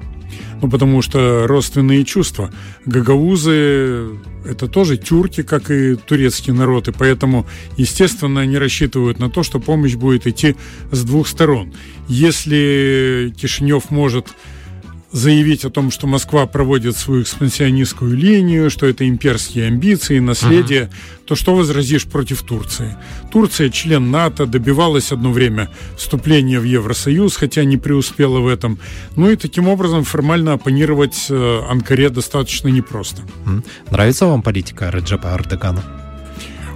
Ну, 0.61 0.69
потому 0.69 1.03
что 1.03 1.47
родственные 1.47 2.05
чувства. 2.05 2.51
Гагаузы– 2.85 4.19
это 4.45 4.67
тоже 4.67 4.97
тюрки, 4.97 5.43
как 5.43 5.71
и 5.71 5.95
турецкий 5.95 6.53
народ, 6.53 6.89
и 6.89 6.93
поэтому, 6.93 7.47
естественно, 7.77 8.41
они 8.41 8.59
рассчитывают 8.59 9.21
на 9.21 9.31
то, 9.31 9.43
что 9.43 9.61
помощь 9.61 9.95
будет 9.95 10.27
идти 10.27 10.57
с 10.91 11.05
двух 11.05 11.29
сторон. 11.29 11.73
Если 12.09 13.33
Кишинев 13.37 13.91
может 13.91 14.29
заявить 15.13 15.65
о 15.65 15.71
том, 15.71 15.91
что 15.91 16.07
Москва 16.07 16.47
проводит 16.47 16.97
свою 16.97 17.23
экспансионистскую 17.23 18.17
линию, 18.17 18.71
что 18.71 18.87
это 18.87 19.09
имперские 19.09 19.67
амбиции, 19.67 20.19
наследие, 20.19 20.83
uh 20.83 20.93
то 21.29 21.35
что 21.35 21.55
возразишь 21.55 22.07
против 22.07 22.43
Турции? 22.43 22.97
Турция 23.31 23.69
член 23.69 24.11
НАТО, 24.11 24.47
добивалась 24.47 25.13
одно 25.13 25.31
время 25.31 25.69
вступления 25.99 26.59
в 26.59 26.65
Евросоюз, 26.65 27.37
хотя 27.37 27.65
не 27.65 27.77
преуспела 27.77 28.41
в 28.41 28.47
этом. 28.47 28.79
Ну 29.15 29.29
и 29.31 29.37
таким 29.37 29.69
образом 29.69 30.05
формально 30.05 30.55
оппонировать 30.55 31.27
э, 31.29 31.61
Анкаре 31.69 32.09
достаточно 32.09 32.69
непросто. 32.69 33.21
Нравится 33.91 34.25
вам 34.25 34.41
политика 34.41 34.89
Реджепа 34.89 35.35
Ардегана? 35.35 36.08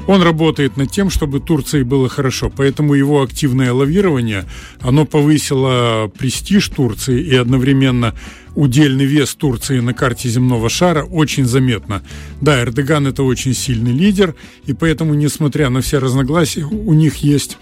Он 0.06 0.20
работает 0.22 0.76
над 0.76 0.90
тем, 0.90 1.10
чтобы 1.10 1.38
Турции 1.38 1.84
было 1.84 2.08
хорошо, 2.08 2.50
поэтому 2.54 2.94
его 2.94 3.22
активное 3.22 3.72
лавирование, 3.72 4.46
оно 4.80 5.04
повысило 5.04 6.10
престиж 6.18 6.68
Турции 6.68 7.22
и 7.22 7.36
одновременно 7.36 8.14
удельный 8.54 9.04
вес 9.04 9.34
Турции 9.34 9.78
на 9.78 9.94
карте 9.94 10.28
земного 10.28 10.68
шара 10.68 11.04
очень 11.04 11.44
заметно. 11.44 12.02
Да, 12.40 12.60
Эрдоган 12.60 13.06
это 13.06 13.22
очень 13.22 13.54
сильный 13.54 13.92
лидер, 13.92 14.34
и 14.66 14.72
поэтому, 14.72 15.14
несмотря 15.14 15.70
на 15.70 15.82
все 15.82 15.98
разногласия, 15.98 16.64
у 16.64 16.92
них 16.92 17.16
есть 17.18 17.58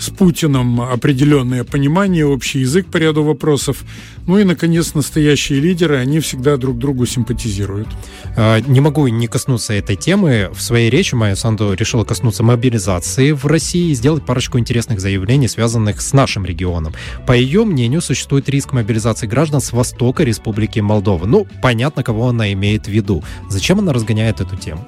с 0.00 0.08
Путиным 0.10 0.80
определенное 0.80 1.62
понимание, 1.62 2.26
общий 2.26 2.60
язык 2.60 2.86
по 2.86 2.96
ряду 2.96 3.22
вопросов. 3.22 3.84
Ну 4.26 4.38
и, 4.38 4.44
наконец, 4.44 4.94
настоящие 4.94 5.60
лидеры, 5.60 5.96
они 5.96 6.20
всегда 6.20 6.56
друг 6.56 6.78
другу 6.78 7.04
симпатизируют. 7.04 7.88
А, 8.36 8.60
не 8.60 8.80
могу 8.80 9.06
не 9.08 9.26
коснуться 9.26 9.74
этой 9.74 9.96
темы. 9.96 10.50
В 10.54 10.62
своей 10.62 10.88
речи 10.88 11.14
Майя 11.14 11.34
Санду 11.34 11.74
решила 11.74 12.04
коснуться 12.04 12.42
мобилизации 12.42 13.32
в 13.32 13.44
России 13.46 13.90
и 13.90 13.94
сделать 13.94 14.24
парочку 14.24 14.58
интересных 14.58 15.00
заявлений, 15.00 15.48
связанных 15.48 16.00
с 16.00 16.12
нашим 16.14 16.46
регионом. 16.46 16.94
По 17.26 17.32
ее 17.32 17.64
мнению, 17.64 18.00
существует 18.00 18.48
риск 18.48 18.72
мобилизации 18.72 19.26
граждан 19.26 19.60
с 19.60 19.72
востока 19.72 20.24
Республики 20.24 20.80
Молдова. 20.80 21.26
Ну, 21.26 21.46
понятно, 21.62 22.02
кого 22.02 22.28
она 22.28 22.52
имеет 22.52 22.86
в 22.86 22.90
виду. 22.90 23.22
Зачем 23.50 23.80
она 23.80 23.92
разгоняет 23.92 24.40
эту 24.40 24.56
тему? 24.56 24.86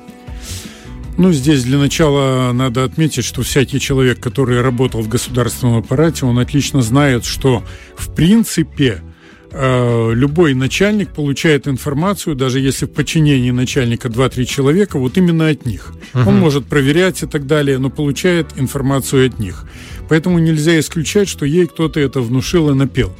Ну, 1.18 1.32
здесь 1.32 1.64
для 1.64 1.78
начала 1.78 2.52
надо 2.52 2.84
отметить, 2.84 3.24
что 3.24 3.42
всякий 3.42 3.78
человек, 3.78 4.18
который 4.18 4.60
работал 4.60 5.02
в 5.02 5.08
государственном 5.08 5.76
аппарате, 5.76 6.24
он 6.24 6.38
отлично 6.38 6.82
знает, 6.82 7.24
что 7.24 7.62
в 7.96 8.14
принципе 8.14 9.02
э, 9.50 10.12
любой 10.14 10.54
начальник 10.54 11.10
получает 11.10 11.68
информацию, 11.68 12.34
даже 12.34 12.60
если 12.60 12.86
в 12.86 12.92
подчинении 12.92 13.50
начальника 13.50 14.08
2-3 14.08 14.44
человека, 14.46 14.98
вот 14.98 15.18
именно 15.18 15.48
от 15.48 15.66
них. 15.66 15.92
Uh-huh. 16.14 16.28
Он 16.28 16.38
может 16.38 16.66
проверять 16.66 17.22
и 17.22 17.26
так 17.26 17.46
далее, 17.46 17.78
но 17.78 17.90
получает 17.90 18.48
информацию 18.56 19.26
от 19.26 19.38
них. 19.38 19.66
Поэтому 20.08 20.38
нельзя 20.38 20.78
исключать, 20.78 21.28
что 21.28 21.44
ей 21.46 21.66
кто-то 21.66 22.00
это 22.00 22.20
внушил 22.20 22.70
и 22.70 22.74
напел. 22.74 23.14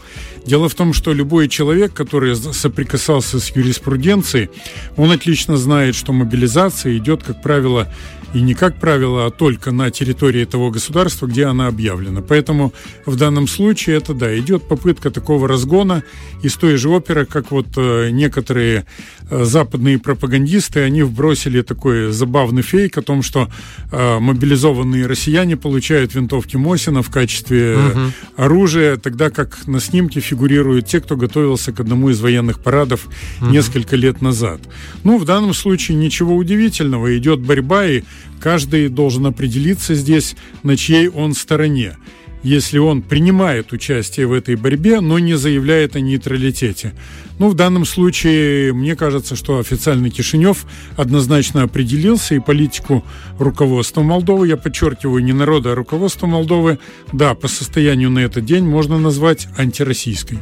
Дело 0.45 0.69
в 0.69 0.75
том, 0.75 0.93
что 0.93 1.13
любой 1.13 1.49
человек, 1.49 1.93
который 1.93 2.35
соприкасался 2.35 3.39
с 3.39 3.55
юриспруденцией, 3.55 4.51
он 4.97 5.11
отлично 5.11 5.57
знает, 5.57 5.95
что 5.95 6.13
мобилизация 6.13 6.97
идет, 6.97 7.23
как 7.23 7.43
правило, 7.43 7.89
и 8.35 8.41
не 8.41 8.55
как 8.55 8.77
правило, 8.77 9.27
а 9.27 9.31
только 9.31 9.73
на 9.73 9.91
территории 9.91 10.45
того 10.45 10.71
государства, 10.71 11.27
где 11.27 11.45
она 11.45 11.67
объявлена. 11.67 12.23
Поэтому 12.23 12.73
в 13.05 13.17
данном 13.17 13.47
случае 13.47 13.97
это, 13.97 14.15
да, 14.15 14.37
идет 14.39 14.69
попытка 14.69 15.11
такого 15.11 15.47
разгона 15.47 16.03
из 16.43 16.55
той 16.55 16.77
же 16.77 16.89
оперы, 16.89 17.27
как 17.27 17.51
вот 17.51 17.67
э, 17.77 18.09
некоторые 18.11 18.87
э, 19.31 19.45
западные 19.45 19.99
пропагандисты, 19.99 20.81
они 20.81 21.03
вбросили 21.03 21.63
такой 21.63 22.11
забавный 22.13 22.63
фейк 22.63 22.97
о 22.97 23.03
том, 23.03 23.23
что 23.23 23.49
э, 23.91 24.19
мобилизованные 24.19 25.07
россияне 25.07 25.57
получают 25.57 26.15
винтовки 26.15 26.57
Мосина 26.57 27.03
в 27.03 27.11
качестве 27.11 27.77
угу. 27.77 28.01
оружия, 28.37 28.97
тогда 28.97 29.31
как 29.31 29.67
на 29.67 29.81
снимке 29.81 30.21
фигурируют 30.33 30.87
те, 30.87 30.99
кто 31.01 31.15
готовился 31.15 31.73
к 31.73 31.81
одному 31.81 32.09
из 32.09 32.21
военных 32.21 32.59
парадов 32.59 33.07
угу. 33.41 33.51
несколько 33.51 33.97
лет 33.97 34.23
назад. 34.23 34.63
Ну, 35.05 35.19
в 35.19 35.27
данном 35.27 35.53
случае 35.53 35.99
ничего 35.99 36.35
удивительного, 36.35 37.19
идет 37.19 37.41
борьба, 37.41 37.85
и 37.85 38.03
каждый 38.41 38.89
должен 38.89 39.27
определиться 39.27 39.95
здесь, 39.95 40.35
на 40.63 40.79
чьей 40.79 41.09
он 41.09 41.35
стороне 41.35 41.97
если 42.43 42.79
он 42.79 43.03
принимает 43.03 43.73
участие 43.73 44.27
в 44.27 44.33
этой 44.33 44.57
борьбе, 44.57 45.01
но 45.01 45.19
не 45.19 45.35
заявляет 45.35 45.97
о 45.97 46.01
нейтралитете. 46.01 46.93
Ну, 47.39 47.49
в 47.49 47.55
данном 47.55 47.85
случае, 47.85 48.73
мне 48.73 48.95
кажется, 48.95 49.37
что 49.37 49.59
официальный 49.59 50.11
Кишинев 50.11 50.67
однозначно 50.97 51.63
определился, 51.63 52.35
и 52.35 52.41
политику 52.41 53.05
руководства 53.39 54.03
Молдовы, 54.03 54.49
я 54.49 54.57
подчеркиваю, 54.57 55.25
не 55.25 55.33
народа, 55.33 55.73
а 55.73 55.75
руководства 55.75 56.27
Молдовы, 56.27 56.79
да, 57.13 57.35
по 57.35 57.49
состоянию 57.49 58.11
на 58.11 58.21
этот 58.21 58.45
день 58.45 58.65
можно 58.65 58.99
назвать 58.99 59.49
антироссийской. 59.57 60.39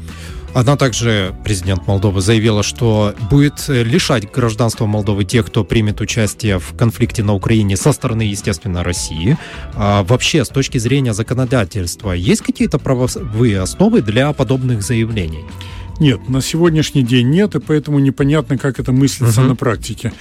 Она 0.52 0.76
также, 0.76 1.35
президент 1.45 1.87
Молдовы, 1.87 2.21
заявила, 2.21 2.62
что 2.62 3.14
будет 3.30 3.69
лишать 3.69 4.30
гражданства 4.30 4.87
Молдовы 4.87 5.25
тех, 5.25 5.47
кто 5.47 5.62
примет 5.62 6.00
участие 6.00 6.59
в 6.59 6.76
конфликте 6.76 7.23
на 7.23 7.35
Украине 7.35 7.76
со 7.76 7.92
стороны, 7.92 8.23
естественно, 8.23 8.83
России. 8.83 9.37
А 9.75 10.02
вообще, 10.02 10.45
с 10.45 10.49
точки 10.49 10.78
зрения 10.78 11.14
законодательства, 11.14 12.12
есть 12.12 12.42
какие-то 12.42 12.78
правовые 12.78 13.61
основы 13.61 14.02
для 14.02 14.33
подобных 14.33 14.83
заявлений? 14.83 15.45
Нет, 16.00 16.28
на 16.28 16.40
сегодняшний 16.40 17.02
день 17.02 17.28
нет, 17.28 17.54
и 17.54 17.61
поэтому 17.61 17.99
непонятно, 17.99 18.59
как 18.59 18.80
это 18.80 18.90
мыслится 18.90 19.42
uh-huh. 19.42 19.49
на 19.49 19.57
практике. 19.57 20.12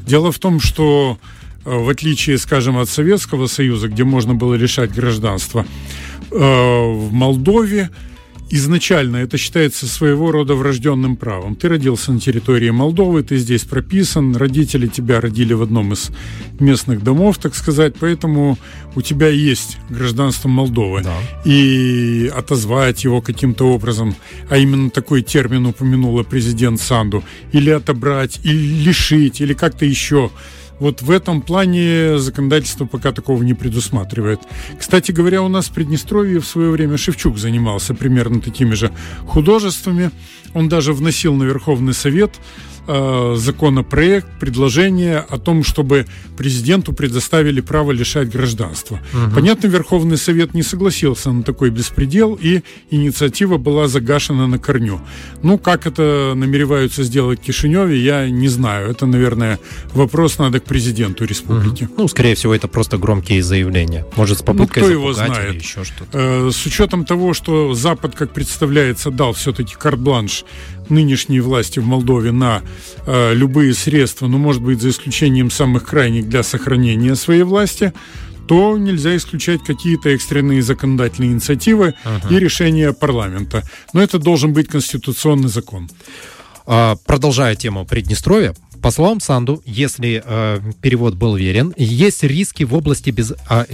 Дело 0.00 0.32
в 0.32 0.38
том, 0.38 0.60
что 0.60 1.16
э, 1.64 1.70
в 1.70 1.88
отличие, 1.88 2.38
скажем, 2.38 2.76
от 2.76 2.88
Советского 2.88 3.46
Союза, 3.46 3.88
где 3.88 4.02
можно 4.02 4.34
было 4.34 4.54
лишать 4.54 4.92
гражданства, 4.92 5.64
э, 6.30 6.34
в 6.36 7.12
Молдове 7.12 7.90
изначально 8.50 9.16
это 9.18 9.36
считается 9.38 9.86
своего 9.86 10.30
рода 10.32 10.54
врожденным 10.54 11.16
правом. 11.16 11.54
Ты 11.54 11.68
родился 11.68 12.12
на 12.12 12.20
территории 12.20 12.70
Молдовы, 12.70 13.22
ты 13.22 13.36
здесь 13.36 13.64
прописан, 13.64 14.36
родители 14.36 14.86
тебя 14.86 15.20
родили 15.20 15.52
в 15.52 15.62
одном 15.62 15.92
из 15.92 16.10
местных 16.58 17.02
домов, 17.02 17.38
так 17.38 17.54
сказать, 17.54 17.94
поэтому 17.98 18.58
у 18.94 19.02
тебя 19.02 19.28
есть 19.28 19.78
гражданство 19.90 20.48
Молдовы. 20.48 21.02
Да. 21.02 21.16
И 21.44 22.30
отозвать 22.34 23.04
его 23.04 23.20
каким-то 23.20 23.66
образом, 23.66 24.14
а 24.48 24.56
именно 24.56 24.90
такой 24.90 25.22
термин 25.22 25.66
упомянула 25.66 26.22
президент 26.22 26.80
Санду, 26.80 27.22
или 27.52 27.70
отобрать, 27.70 28.40
или 28.44 28.84
лишить, 28.84 29.40
или 29.40 29.54
как-то 29.54 29.84
еще– 29.84 30.30
вот 30.80 31.02
в 31.02 31.10
этом 31.10 31.42
плане 31.42 32.18
законодательство 32.18 32.86
пока 32.86 33.12
такого 33.12 33.42
не 33.42 33.54
предусматривает. 33.54 34.40
Кстати 34.78 35.12
говоря, 35.12 35.42
у 35.42 35.48
нас 35.48 35.66
в 35.68 35.72
Приднестровье 35.72 36.40
в 36.40 36.46
свое 36.46 36.70
время 36.70 36.96
Шевчук 36.96 37.38
занимался 37.38 37.94
примерно 37.94 38.40
такими 38.40 38.74
же 38.74 38.92
художествами. 39.26 40.10
Он 40.54 40.68
даже 40.68 40.92
вносил 40.92 41.34
на 41.34 41.44
Верховный 41.44 41.94
Совет 41.94 42.32
законопроект, 43.36 44.26
предложение 44.40 45.18
о 45.18 45.38
том, 45.38 45.62
чтобы 45.62 46.06
президенту 46.36 46.92
предоставили 46.92 47.60
право 47.60 47.92
лишать 47.92 48.30
гражданства. 48.30 49.00
Угу. 49.12 49.34
Понятно, 49.34 49.66
Верховный 49.66 50.16
Совет 50.16 50.54
не 50.54 50.62
согласился 50.62 51.30
на 51.30 51.42
такой 51.42 51.70
беспредел, 51.70 52.38
и 52.40 52.62
инициатива 52.90 53.58
была 53.58 53.88
загашена 53.88 54.46
на 54.46 54.58
корню. 54.58 55.00
Ну, 55.42 55.58
как 55.58 55.86
это 55.86 56.32
намереваются 56.34 57.02
сделать 57.02 57.40
в 57.40 57.42
Кишиневе, 57.42 58.00
я 58.00 58.28
не 58.30 58.48
знаю. 58.48 58.90
Это, 58.90 59.06
наверное, 59.06 59.58
вопрос 59.92 60.38
надо 60.38 60.60
к 60.60 60.64
президенту 60.64 61.24
республики. 61.24 61.84
Угу. 61.84 61.94
Ну, 61.98 62.08
скорее 62.08 62.34
всего, 62.34 62.54
это 62.54 62.68
просто 62.68 62.98
громкие 62.98 63.42
заявления. 63.42 64.06
Может, 64.16 64.38
с 64.38 64.42
попыткой 64.42 64.82
ну, 64.82 64.88
кто 64.88 64.90
его 64.90 65.12
знает. 65.12 65.50
или 65.50 65.58
еще 65.58 65.84
что-то. 65.84 66.10
Э, 66.12 66.50
с 66.50 66.66
учетом 66.66 67.04
того, 67.04 67.34
что 67.34 67.74
Запад, 67.74 68.14
как 68.14 68.32
представляется, 68.32 69.10
дал 69.10 69.32
все-таки 69.32 69.74
карт-бланш 69.74 70.44
нынешней 70.90 71.40
власти 71.40 71.78
в 71.78 71.86
Молдове 71.86 72.32
на 72.32 72.62
э, 73.06 73.34
любые 73.34 73.74
средства, 73.74 74.26
ну, 74.26 74.38
может 74.38 74.62
быть, 74.62 74.80
за 74.80 74.90
исключением 74.90 75.50
самых 75.50 75.84
крайних 75.84 76.28
для 76.28 76.42
сохранения 76.42 77.14
своей 77.14 77.42
власти, 77.42 77.92
то 78.48 78.78
нельзя 78.78 79.14
исключать 79.16 79.62
какие-то 79.62 80.08
экстренные 80.08 80.62
законодательные 80.62 81.32
инициативы 81.32 81.94
ага. 82.04 82.34
и 82.34 82.38
решения 82.38 82.92
парламента. 82.92 83.62
Но 83.92 84.02
это 84.02 84.18
должен 84.18 84.52
быть 84.54 84.68
конституционный 84.68 85.48
закон. 85.48 85.88
А, 86.66 86.96
продолжая 87.06 87.54
тему 87.56 87.84
Приднестровья, 87.84 88.54
по 88.82 88.90
словам 88.90 89.20
Санду, 89.20 89.62
если 89.64 90.22
э, 90.24 90.60
перевод 90.80 91.14
был 91.14 91.36
верен, 91.36 91.74
есть 91.76 92.22
риски 92.22 92.64
в 92.64 92.74
области 92.74 93.10
без, 93.10 93.32
э, 93.50 93.64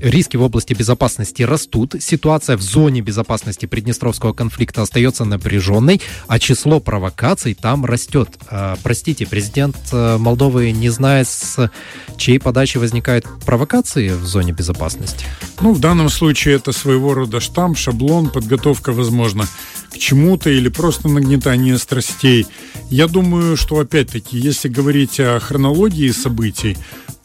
риски 0.00 0.36
в 0.36 0.42
области 0.42 0.74
безопасности 0.74 1.42
растут, 1.42 1.94
ситуация 2.00 2.56
в 2.56 2.62
зоне 2.62 3.00
безопасности 3.00 3.66
Приднестровского 3.66 4.32
конфликта 4.32 4.82
остается 4.82 5.24
напряженной, 5.24 6.00
а 6.28 6.38
число 6.38 6.80
провокаций 6.80 7.54
там 7.54 7.84
растет. 7.84 8.30
Э, 8.50 8.76
простите, 8.82 9.26
президент 9.26 9.76
э, 9.92 10.16
Молдовы 10.18 10.70
не 10.72 10.88
знает, 10.88 11.28
с 11.28 11.70
чьей 12.16 12.38
подачи 12.38 12.78
возникают 12.78 13.26
провокации 13.44 14.10
в 14.10 14.24
зоне 14.24 14.52
безопасности? 14.52 15.26
Ну, 15.60 15.72
в 15.72 15.80
данном 15.80 16.08
случае 16.08 16.56
это 16.56 16.72
своего 16.72 17.14
рода 17.14 17.40
штамп, 17.40 17.76
шаблон, 17.76 18.30
подготовка, 18.30 18.92
возможно, 18.92 19.46
к 19.94 19.98
чему-то 19.98 20.50
или 20.50 20.68
просто 20.68 21.08
нагнетание 21.08 21.78
страстей. 21.78 22.46
Я 22.90 23.06
думаю, 23.06 23.56
что 23.56 23.78
опять-таки, 23.78 24.36
если 24.36 24.68
говорить 24.68 25.20
о 25.20 25.38
хронологии 25.38 26.10
событий, 26.10 26.76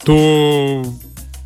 то 0.04 0.86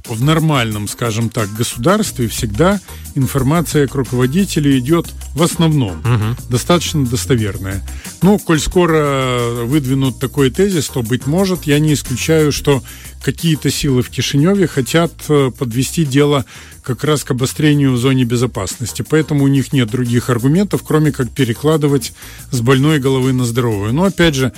в 0.07 0.23
нормальном, 0.23 0.87
скажем 0.89 1.31
так, 1.31 1.53
государстве 1.55 2.29
всегда 2.29 2.81
информация 3.15 3.87
к 3.87 3.95
руководителю 3.95 4.77
идет 4.79 5.07
в 5.35 5.43
основном 5.43 6.01
угу. 6.01 6.37
достаточно 6.51 7.07
достоверная. 7.07 7.83
Но, 8.23 8.39
коль 8.39 8.61
скоро 8.61 9.65
выдвинут 9.65 10.19
такой 10.19 10.51
тезис, 10.51 10.89
то, 10.89 11.03
быть 11.03 11.27
может, 11.27 11.65
я 11.65 11.79
не 11.79 11.95
исключаю, 11.95 12.53
что 12.53 12.83
какие-то 13.23 13.71
силы 13.71 14.03
в 14.03 14.11
Кишиневе 14.11 14.67
хотят 14.67 15.13
э, 15.29 15.51
подвести 15.57 16.05
дело 16.05 16.45
как 16.83 17.03
раз 17.05 17.25
к 17.25 17.31
обострению 17.31 17.93
в 17.93 17.97
зоне 17.97 18.25
безопасности. 18.25 19.03
Поэтому 19.09 19.45
у 19.45 19.49
них 19.49 19.73
нет 19.73 19.91
других 19.91 20.29
аргументов, 20.29 20.83
кроме 20.87 21.13
как 21.13 21.31
перекладывать 21.31 22.13
с 22.51 22.61
больной 22.61 22.99
головы 22.99 23.33
на 23.33 23.47
здоровую. 23.47 23.95
Но, 23.95 24.05
опять 24.05 24.35
же, 24.35 24.53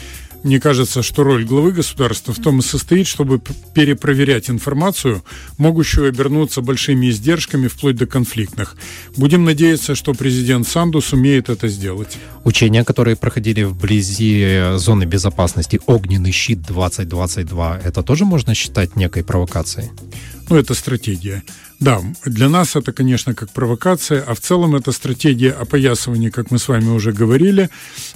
мне 0.46 0.60
кажется, 0.60 1.02
что 1.02 1.24
роль 1.24 1.44
главы 1.44 1.72
государства 1.72 2.32
в 2.32 2.38
том 2.38 2.60
и 2.60 2.62
состоит, 2.62 3.08
чтобы 3.08 3.40
перепроверять 3.74 4.48
информацию, 4.48 5.24
могущую 5.58 6.08
обернуться 6.08 6.62
большими 6.62 7.10
издержками 7.10 7.66
вплоть 7.66 7.96
до 7.96 8.06
конфликтных. 8.06 8.76
Будем 9.16 9.44
надеяться, 9.44 9.96
что 9.96 10.14
президент 10.14 10.68
Санду 10.68 11.00
сумеет 11.00 11.48
это 11.48 11.66
сделать. 11.66 12.16
Учения, 12.44 12.84
которые 12.84 13.16
проходили 13.16 13.64
вблизи 13.64 14.76
зоны 14.76 15.04
безопасности 15.04 15.80
«Огненный 15.86 16.30
щит-2022», 16.30 17.82
это 17.82 18.02
тоже 18.04 18.24
можно 18.24 18.54
считать 18.54 18.94
некой 18.94 19.24
провокацией? 19.24 19.90
Ну, 20.48 20.56
это 20.56 20.74
стратегия. 20.74 21.42
Да, 21.78 22.00
для 22.24 22.48
нас 22.48 22.74
это, 22.74 22.92
конечно, 22.92 23.34
как 23.34 23.50
провокация, 23.50 24.22
а 24.22 24.34
в 24.34 24.40
целом 24.40 24.76
это 24.76 24.92
стратегия 24.92 25.50
опоясывания, 25.50 26.30
как 26.30 26.50
мы 26.50 26.58
с 26.58 26.68
вами 26.68 26.88
уже 26.88 27.12
говорили, 27.12 27.68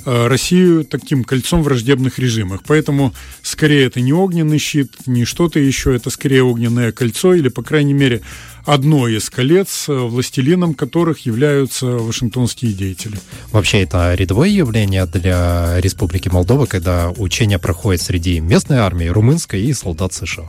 э, 0.06 0.26
Россию 0.28 0.84
таким 0.84 1.24
кольцом 1.24 1.62
враждебных 1.62 2.18
режимов. 2.18 2.62
Поэтому 2.66 3.12
скорее 3.42 3.86
это 3.86 4.00
не 4.00 4.14
огненный 4.14 4.58
щит, 4.58 5.06
не 5.06 5.26
что-то 5.26 5.58
еще, 5.58 5.94
это 5.94 6.08
скорее 6.08 6.42
огненное 6.42 6.90
кольцо 6.92 7.34
или, 7.34 7.48
по 7.50 7.62
крайней 7.62 7.92
мере, 7.92 8.22
одно 8.64 9.08
из 9.08 9.28
колец, 9.28 9.88
э, 9.88 9.92
властелином 9.92 10.72
которых 10.72 11.26
являются 11.26 11.86
вашингтонские 11.86 12.72
деятели. 12.72 13.18
Вообще 13.52 13.82
это 13.82 14.14
рядовое 14.14 14.48
явление 14.48 15.04
для 15.04 15.78
Республики 15.80 16.28
Молдова, 16.28 16.64
когда 16.64 17.10
учения 17.10 17.58
проходят 17.58 18.00
среди 18.00 18.40
местной 18.40 18.78
армии, 18.78 19.06
румынской 19.06 19.60
и 19.60 19.74
солдат 19.74 20.14
США. 20.14 20.48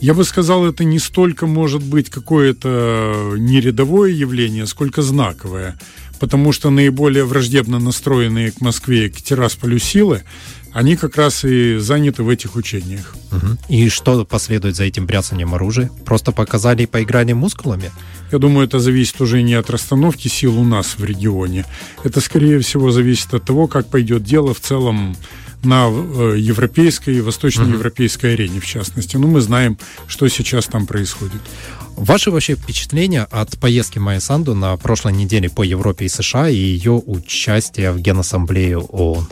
Я 0.00 0.14
бы 0.14 0.24
сказал, 0.24 0.66
это 0.66 0.84
не 0.84 0.98
столько 0.98 1.46
может 1.46 1.82
быть 1.82 2.08
какое-то 2.10 3.34
не 3.36 3.60
рядовое 3.60 4.10
явление, 4.10 4.66
сколько 4.66 5.02
знаковое. 5.02 5.78
Потому 6.20 6.52
что 6.52 6.70
наиболее 6.70 7.24
враждебно 7.24 7.78
настроенные 7.78 8.50
к 8.50 8.60
Москве 8.60 9.06
и 9.06 9.08
к 9.08 9.22
Тирасполю 9.22 9.78
силы, 9.78 10.22
они 10.72 10.96
как 10.96 11.16
раз 11.16 11.44
и 11.44 11.78
заняты 11.78 12.22
в 12.22 12.28
этих 12.28 12.56
учениях. 12.56 13.14
Угу. 13.32 13.58
И 13.68 13.88
что 13.88 14.24
последует 14.24 14.76
за 14.76 14.84
этим 14.84 15.06
бряцанием 15.06 15.54
оружия? 15.54 15.90
Просто 16.04 16.32
показали 16.32 16.82
и 16.82 16.86
поиграли 16.86 17.32
мускулами? 17.32 17.90
Я 18.30 18.38
думаю, 18.38 18.66
это 18.66 18.78
зависит 18.78 19.20
уже 19.20 19.42
не 19.42 19.54
от 19.54 19.70
расстановки 19.70 20.28
сил 20.28 20.58
у 20.58 20.64
нас 20.64 20.98
в 20.98 21.04
регионе. 21.04 21.64
Это, 22.04 22.20
скорее 22.20 22.58
всего, 22.60 22.90
зависит 22.90 23.32
от 23.34 23.44
того, 23.44 23.66
как 23.66 23.88
пойдет 23.88 24.22
дело 24.22 24.54
в 24.54 24.60
целом 24.60 25.16
на 25.64 25.88
э, 25.88 26.36
европейской 26.38 27.16
и 27.16 27.20
восточноевропейской 27.20 28.34
арене, 28.34 28.60
в 28.60 28.66
частности. 28.66 29.16
Ну, 29.16 29.28
мы 29.28 29.40
знаем, 29.40 29.78
что 30.06 30.28
сейчас 30.28 30.66
там 30.66 30.86
происходит. 30.86 31.40
Ваши 31.96 32.30
вообще 32.30 32.54
впечатления 32.54 33.24
от 33.24 33.58
поездки 33.58 33.98
Майя 33.98 34.20
Санду 34.20 34.54
на 34.54 34.76
прошлой 34.76 35.14
неделе 35.14 35.50
по 35.50 35.62
Европе 35.62 36.06
и 36.06 36.08
США 36.08 36.48
и 36.48 36.54
ее 36.54 36.92
участия 36.92 37.90
в 37.90 38.00
Генассамблее 38.00 38.78
ООН? 38.78 39.26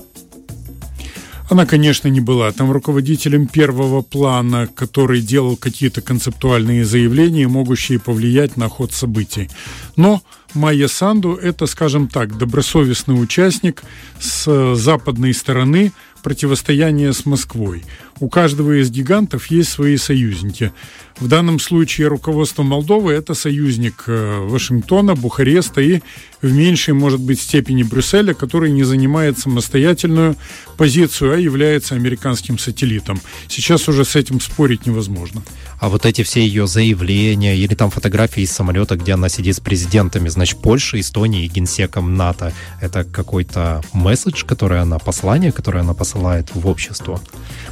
Она, 1.49 1.65
конечно, 1.65 2.09
не 2.09 2.21
была 2.21 2.51
там 2.51 2.73
руководителем 2.73 3.47
первого 3.47 4.03
плана, 4.03 4.67
который 4.67 5.21
делал 5.21 5.57
какие-то 5.57 6.01
концептуальные 6.01 6.85
заявления, 6.85 7.47
могущие 7.47 8.01
повлиять 8.01 8.57
на 8.57 8.69
ход 8.69 8.93
событий. 8.93 9.49
Но 9.95 10.23
Майя 10.55 10.89
Санду– 10.89 11.35
это, 11.43 11.67
скажем 11.67 12.09
так, 12.09 12.37
добросовестный 12.37 13.23
участник 13.23 13.85
с 14.19 14.75
западной 14.75 15.35
стороны 15.35 15.93
противостояния 16.27 17.13
с 17.13 17.25
Москвой. 17.25 17.85
У 18.19 18.29
каждого 18.29 18.81
из 18.81 18.91
гигантов 18.91 19.47
есть 19.51 19.71
свои 19.71 19.97
союзники. 19.99 20.73
В 21.19 21.29
данном 21.29 21.59
случае 21.59 22.09
руководство 22.09 22.63
Молдовы– 22.63 23.13
это 23.15 23.35
союзник 23.35 24.05
э, 24.07 24.41
Вашингтона, 24.41 25.15
Бухареста 25.15 25.81
и 25.81 26.01
в 26.43 26.53
меньшей, 26.53 26.93
может 26.93 27.21
быть, 27.21 27.41
степени 27.41 27.83
Брюсселя, 27.83 28.35
который 28.35 28.71
не 28.71 28.85
занимает 28.85 29.39
самостоятельную 29.39 30.37
позицию, 30.77 31.35
а 31.35 31.37
является 31.39 31.95
американским 31.95 32.59
сателлитом. 32.59 33.21
Сейчас 33.49 33.89
уже 33.89 34.05
с 34.05 34.15
этим 34.15 34.41
спорить 34.41 34.87
невозможно. 34.87 35.43
А 35.81 35.89
вот 35.89 36.05
эти 36.05 36.23
все 36.23 36.41
ее 36.41 36.67
заявления 36.67 37.57
или 37.57 37.75
там 37.75 37.91
фотографии 37.91 38.43
из 38.43 38.53
самолета, 38.53 38.97
где 38.97 39.15
она 39.15 39.29
сидит 39.31 39.57
с 39.57 39.61
президентами, 39.61 40.29
значит, 40.29 40.61
Польши, 40.61 41.01
Эстонии 41.01 41.45
и 41.45 41.49
генсеком 41.49 42.15
НАТО, 42.15 42.53
это 42.81 43.05
какой-то 43.05 43.83
месседж, 43.95 44.45
который 44.45 44.81
она, 44.81 44.99
послание, 44.99 45.53
которое 45.53 45.81
она 45.81 45.95
посылает 45.95 46.55
в 46.55 46.67
общество? 46.67 47.21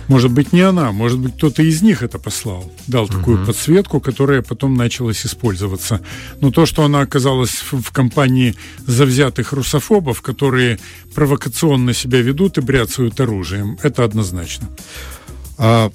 Может 0.08 0.32
быть, 0.34 0.52
не 0.52 0.60
она, 0.60 0.92
может 0.92 1.18
быть, 1.18 1.34
кто-то 1.36 1.62
из 1.62 1.82
них 1.82 2.02
это 2.02 2.18
послал, 2.18 2.72
дал 2.86 3.08
такую 3.08 3.38
угу. 3.38 3.46
подсветку, 3.46 4.00
которая 4.00 4.42
потом 4.42 4.74
началась 4.74 5.24
использоваться. 5.24 6.00
Но 6.40 6.50
то, 6.50 6.66
что 6.66 6.84
она 6.84 7.00
оказалась 7.00 7.62
в, 7.70 7.90
компании 7.92 8.54
завзятых 8.86 9.52
русофобов, 9.52 10.20
которые 10.22 10.78
провокационно 11.14 11.94
себя 11.94 12.20
ведут 12.20 12.58
и 12.58 12.60
бряцают 12.60 13.20
оружием, 13.20 13.78
это 13.82 14.04
однозначно. 14.04 14.68
А 15.56 15.90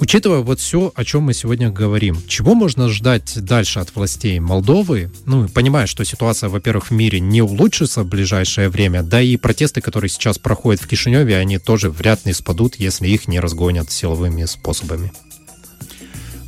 Учитывая 0.00 0.38
вот 0.38 0.60
все, 0.60 0.92
о 0.94 1.04
чем 1.04 1.24
мы 1.24 1.34
сегодня 1.34 1.70
говорим, 1.70 2.16
чего 2.26 2.54
можно 2.54 2.88
ждать 2.88 3.34
дальше 3.44 3.80
от 3.80 3.94
властей 3.94 4.40
Молдовы? 4.40 5.12
Ну, 5.26 5.46
понимая, 5.46 5.86
что 5.86 6.04
ситуация, 6.04 6.48
во-первых, 6.48 6.86
в 6.86 6.90
мире 6.90 7.20
не 7.20 7.42
улучшится 7.42 8.02
в 8.02 8.08
ближайшее 8.08 8.70
время, 8.70 9.02
да 9.02 9.20
и 9.20 9.36
протесты, 9.36 9.82
которые 9.82 10.08
сейчас 10.08 10.38
проходят 10.38 10.80
в 10.80 10.88
Кишиневе, 10.88 11.36
они 11.36 11.58
тоже 11.58 11.90
вряд 11.90 12.24
ли 12.24 12.32
спадут, 12.32 12.76
если 12.76 13.08
их 13.08 13.28
не 13.28 13.40
разгонят 13.40 13.90
силовыми 13.90 14.46
способами. 14.46 15.12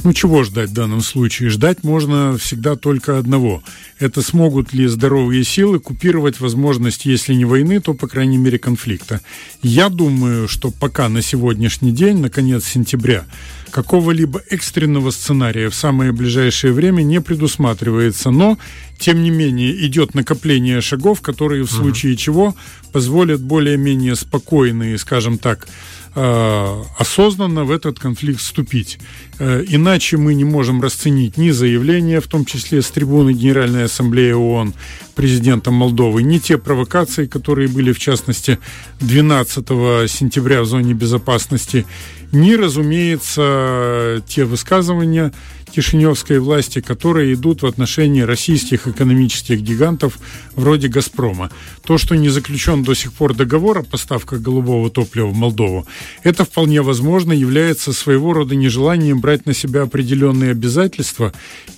Ну, 0.05 0.13
чего 0.13 0.43
ждать 0.43 0.71
в 0.71 0.73
данном 0.73 1.01
случае? 1.01 1.49
Ждать 1.49 1.85
можно 1.85 2.37
всегда 2.37 2.75
только 2.75 3.19
одного. 3.19 3.63
Это 4.01 4.21
смогут 4.21 4.73
ли 4.73 4.89
здоровые 4.89 5.45
силы 5.45 5.79
купировать 5.79 6.41
возможность, 6.41 7.07
если 7.07 7.35
не 7.35 7.45
войны, 7.45 7.81
то, 7.81 7.95
по 7.95 8.09
крайней 8.09 8.37
мере, 8.37 8.59
конфликта. 8.59 9.21
Я 9.63 9.89
думаю, 9.89 10.49
что 10.49 10.73
пока 10.73 11.09
на 11.09 11.23
сегодняшний 11.23 11.93
день, 11.93 12.19
на 12.19 12.31
конец 12.31 12.65
сентября, 12.65 13.27
какого-либо 13.71 14.43
экстренного 14.51 15.13
сценария 15.13 15.71
в 15.71 15.75
самое 15.75 16.11
ближайшее 16.11 16.73
время 16.73 17.03
не 17.03 17.21
предусматривается, 17.21 18.31
но, 18.31 18.59
тем 18.99 19.23
не 19.23 19.31
менее, 19.31 19.87
идет 19.87 20.15
накопление 20.15 20.81
шагов, 20.81 21.21
которые 21.21 21.63
в 21.63 21.71
случае 21.71 22.17
чего 22.17 22.57
позволят 22.93 23.41
более-менее 23.41 24.17
спокойно 24.17 24.95
и, 24.95 24.97
скажем 24.97 25.39
так, 25.39 25.69
осознанно 26.15 27.65
в 27.65 27.71
этот 27.71 27.99
конфликт 27.99 28.41
вступить. 28.41 28.99
Э, 29.39 29.65
иначе 29.67 30.17
мы 30.17 30.35
не 30.35 30.45
можем 30.45 30.83
расценить 30.83 31.37
ни 31.39 31.51
заявления, 31.51 32.21
в 32.21 32.27
том 32.27 32.45
числе 32.45 32.83
с 32.83 32.91
трибуны 32.91 33.33
Генеральной 33.33 33.85
Ассамблеи 33.85 34.33
ООН 34.33 34.75
президентом 35.15 35.75
Молдовы, 35.75 36.23
ни 36.23 36.39
те 36.39 36.59
провокации, 36.59 37.27
которые 37.27 37.69
были, 37.69 37.93
в 37.93 37.99
частности, 37.99 38.59
12 39.01 39.67
сентября 40.11 40.63
в 40.63 40.67
зоне 40.67 40.95
безопасности, 40.95 41.87
ни, 42.33 42.55
разумеется, 42.55 44.23
те 44.27 44.45
высказывания, 44.45 45.33
кишиневской 45.73 46.39
власти, 46.39 46.81
которые 46.81 47.35
идут 47.35 47.63
в 47.63 47.67
отношении 47.67 48.21
российских 48.21 48.87
экономических 48.87 49.61
гигантов 49.61 50.19
вроде 50.55 50.89
«Газпрома». 50.89 51.51
То, 51.85 51.99
что 51.99 52.15
не 52.15 52.29
заключен 52.29 52.83
до 52.83 52.95
сих 52.95 53.13
пор 53.13 53.35
договор 53.35 53.79
о 53.79 53.83
поставках 53.83 54.41
голубого 54.41 54.91
топлива 54.91 55.29
в 55.29 55.35
Молдову, 55.35 55.87
это 56.23 56.45
вполне 56.45 56.83
возможно 56.83 57.33
является 57.33 57.93
своего 57.93 58.33
рода 58.33 58.55
нежеланием 58.55 59.21
брать 59.21 59.47
на 59.47 59.55
себя 59.55 59.83
определенные 59.83 60.51
обязательства 60.51 61.33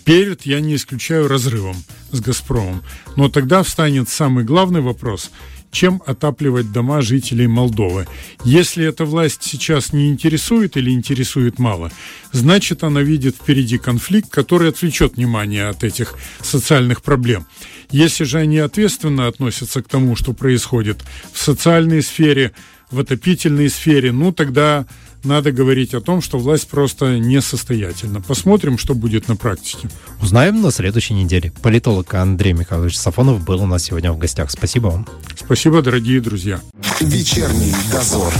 перед, 0.04 0.42
я 0.44 0.60
не 0.60 0.74
исключаю, 0.74 1.28
разрывом 1.28 1.76
с 2.10 2.20
«Газпромом». 2.20 2.82
Но 3.16 3.28
тогда 3.28 3.62
встанет 3.62 4.08
самый 4.08 4.44
главный 4.44 4.80
вопрос– 4.80 5.30
чем 5.74 6.02
отапливать 6.06 6.72
дома 6.72 7.02
жителей 7.02 7.48
Молдовы. 7.48 8.06
Если 8.44 8.86
эта 8.86 9.04
власть 9.04 9.42
сейчас 9.42 9.92
не 9.92 10.08
интересует 10.08 10.76
или 10.76 10.90
интересует 10.90 11.58
мало, 11.58 11.90
значит 12.32 12.84
она 12.84 13.02
видит 13.02 13.36
впереди 13.36 13.76
конфликт, 13.76 14.30
который 14.30 14.70
отвлечет 14.70 15.16
внимание 15.16 15.68
от 15.68 15.84
этих 15.84 16.14
социальных 16.40 17.02
проблем. 17.02 17.46
Если 17.90 18.24
же 18.24 18.38
они 18.38 18.58
ответственно 18.58 19.26
относятся 19.26 19.82
к 19.82 19.88
тому, 19.88 20.16
что 20.16 20.32
происходит 20.32 21.02
в 21.32 21.38
социальной 21.38 22.02
сфере, 22.02 22.52
в 22.94 23.00
отопительной 23.00 23.68
сфере, 23.68 24.12
ну 24.12 24.32
тогда 24.32 24.86
надо 25.24 25.52
говорить 25.52 25.94
о 25.94 26.00
том, 26.00 26.20
что 26.20 26.38
власть 26.38 26.68
просто 26.68 27.18
несостоятельна. 27.18 28.20
Посмотрим, 28.20 28.78
что 28.78 28.94
будет 28.94 29.28
на 29.28 29.36
практике. 29.36 29.88
Узнаем 30.22 30.60
на 30.60 30.70
следующей 30.70 31.14
неделе. 31.14 31.52
Политолог 31.62 32.12
Андрей 32.14 32.52
Михайлович 32.52 32.96
Сафонов 32.96 33.44
был 33.44 33.62
у 33.62 33.66
нас 33.66 33.84
сегодня 33.84 34.12
в 34.12 34.18
гостях. 34.18 34.50
Спасибо 34.50 34.88
вам. 34.88 35.06
Спасибо, 35.34 35.82
дорогие 35.82 36.20
друзья. 36.20 36.60
Вечерний 37.00 37.74
дозор. 37.90 38.32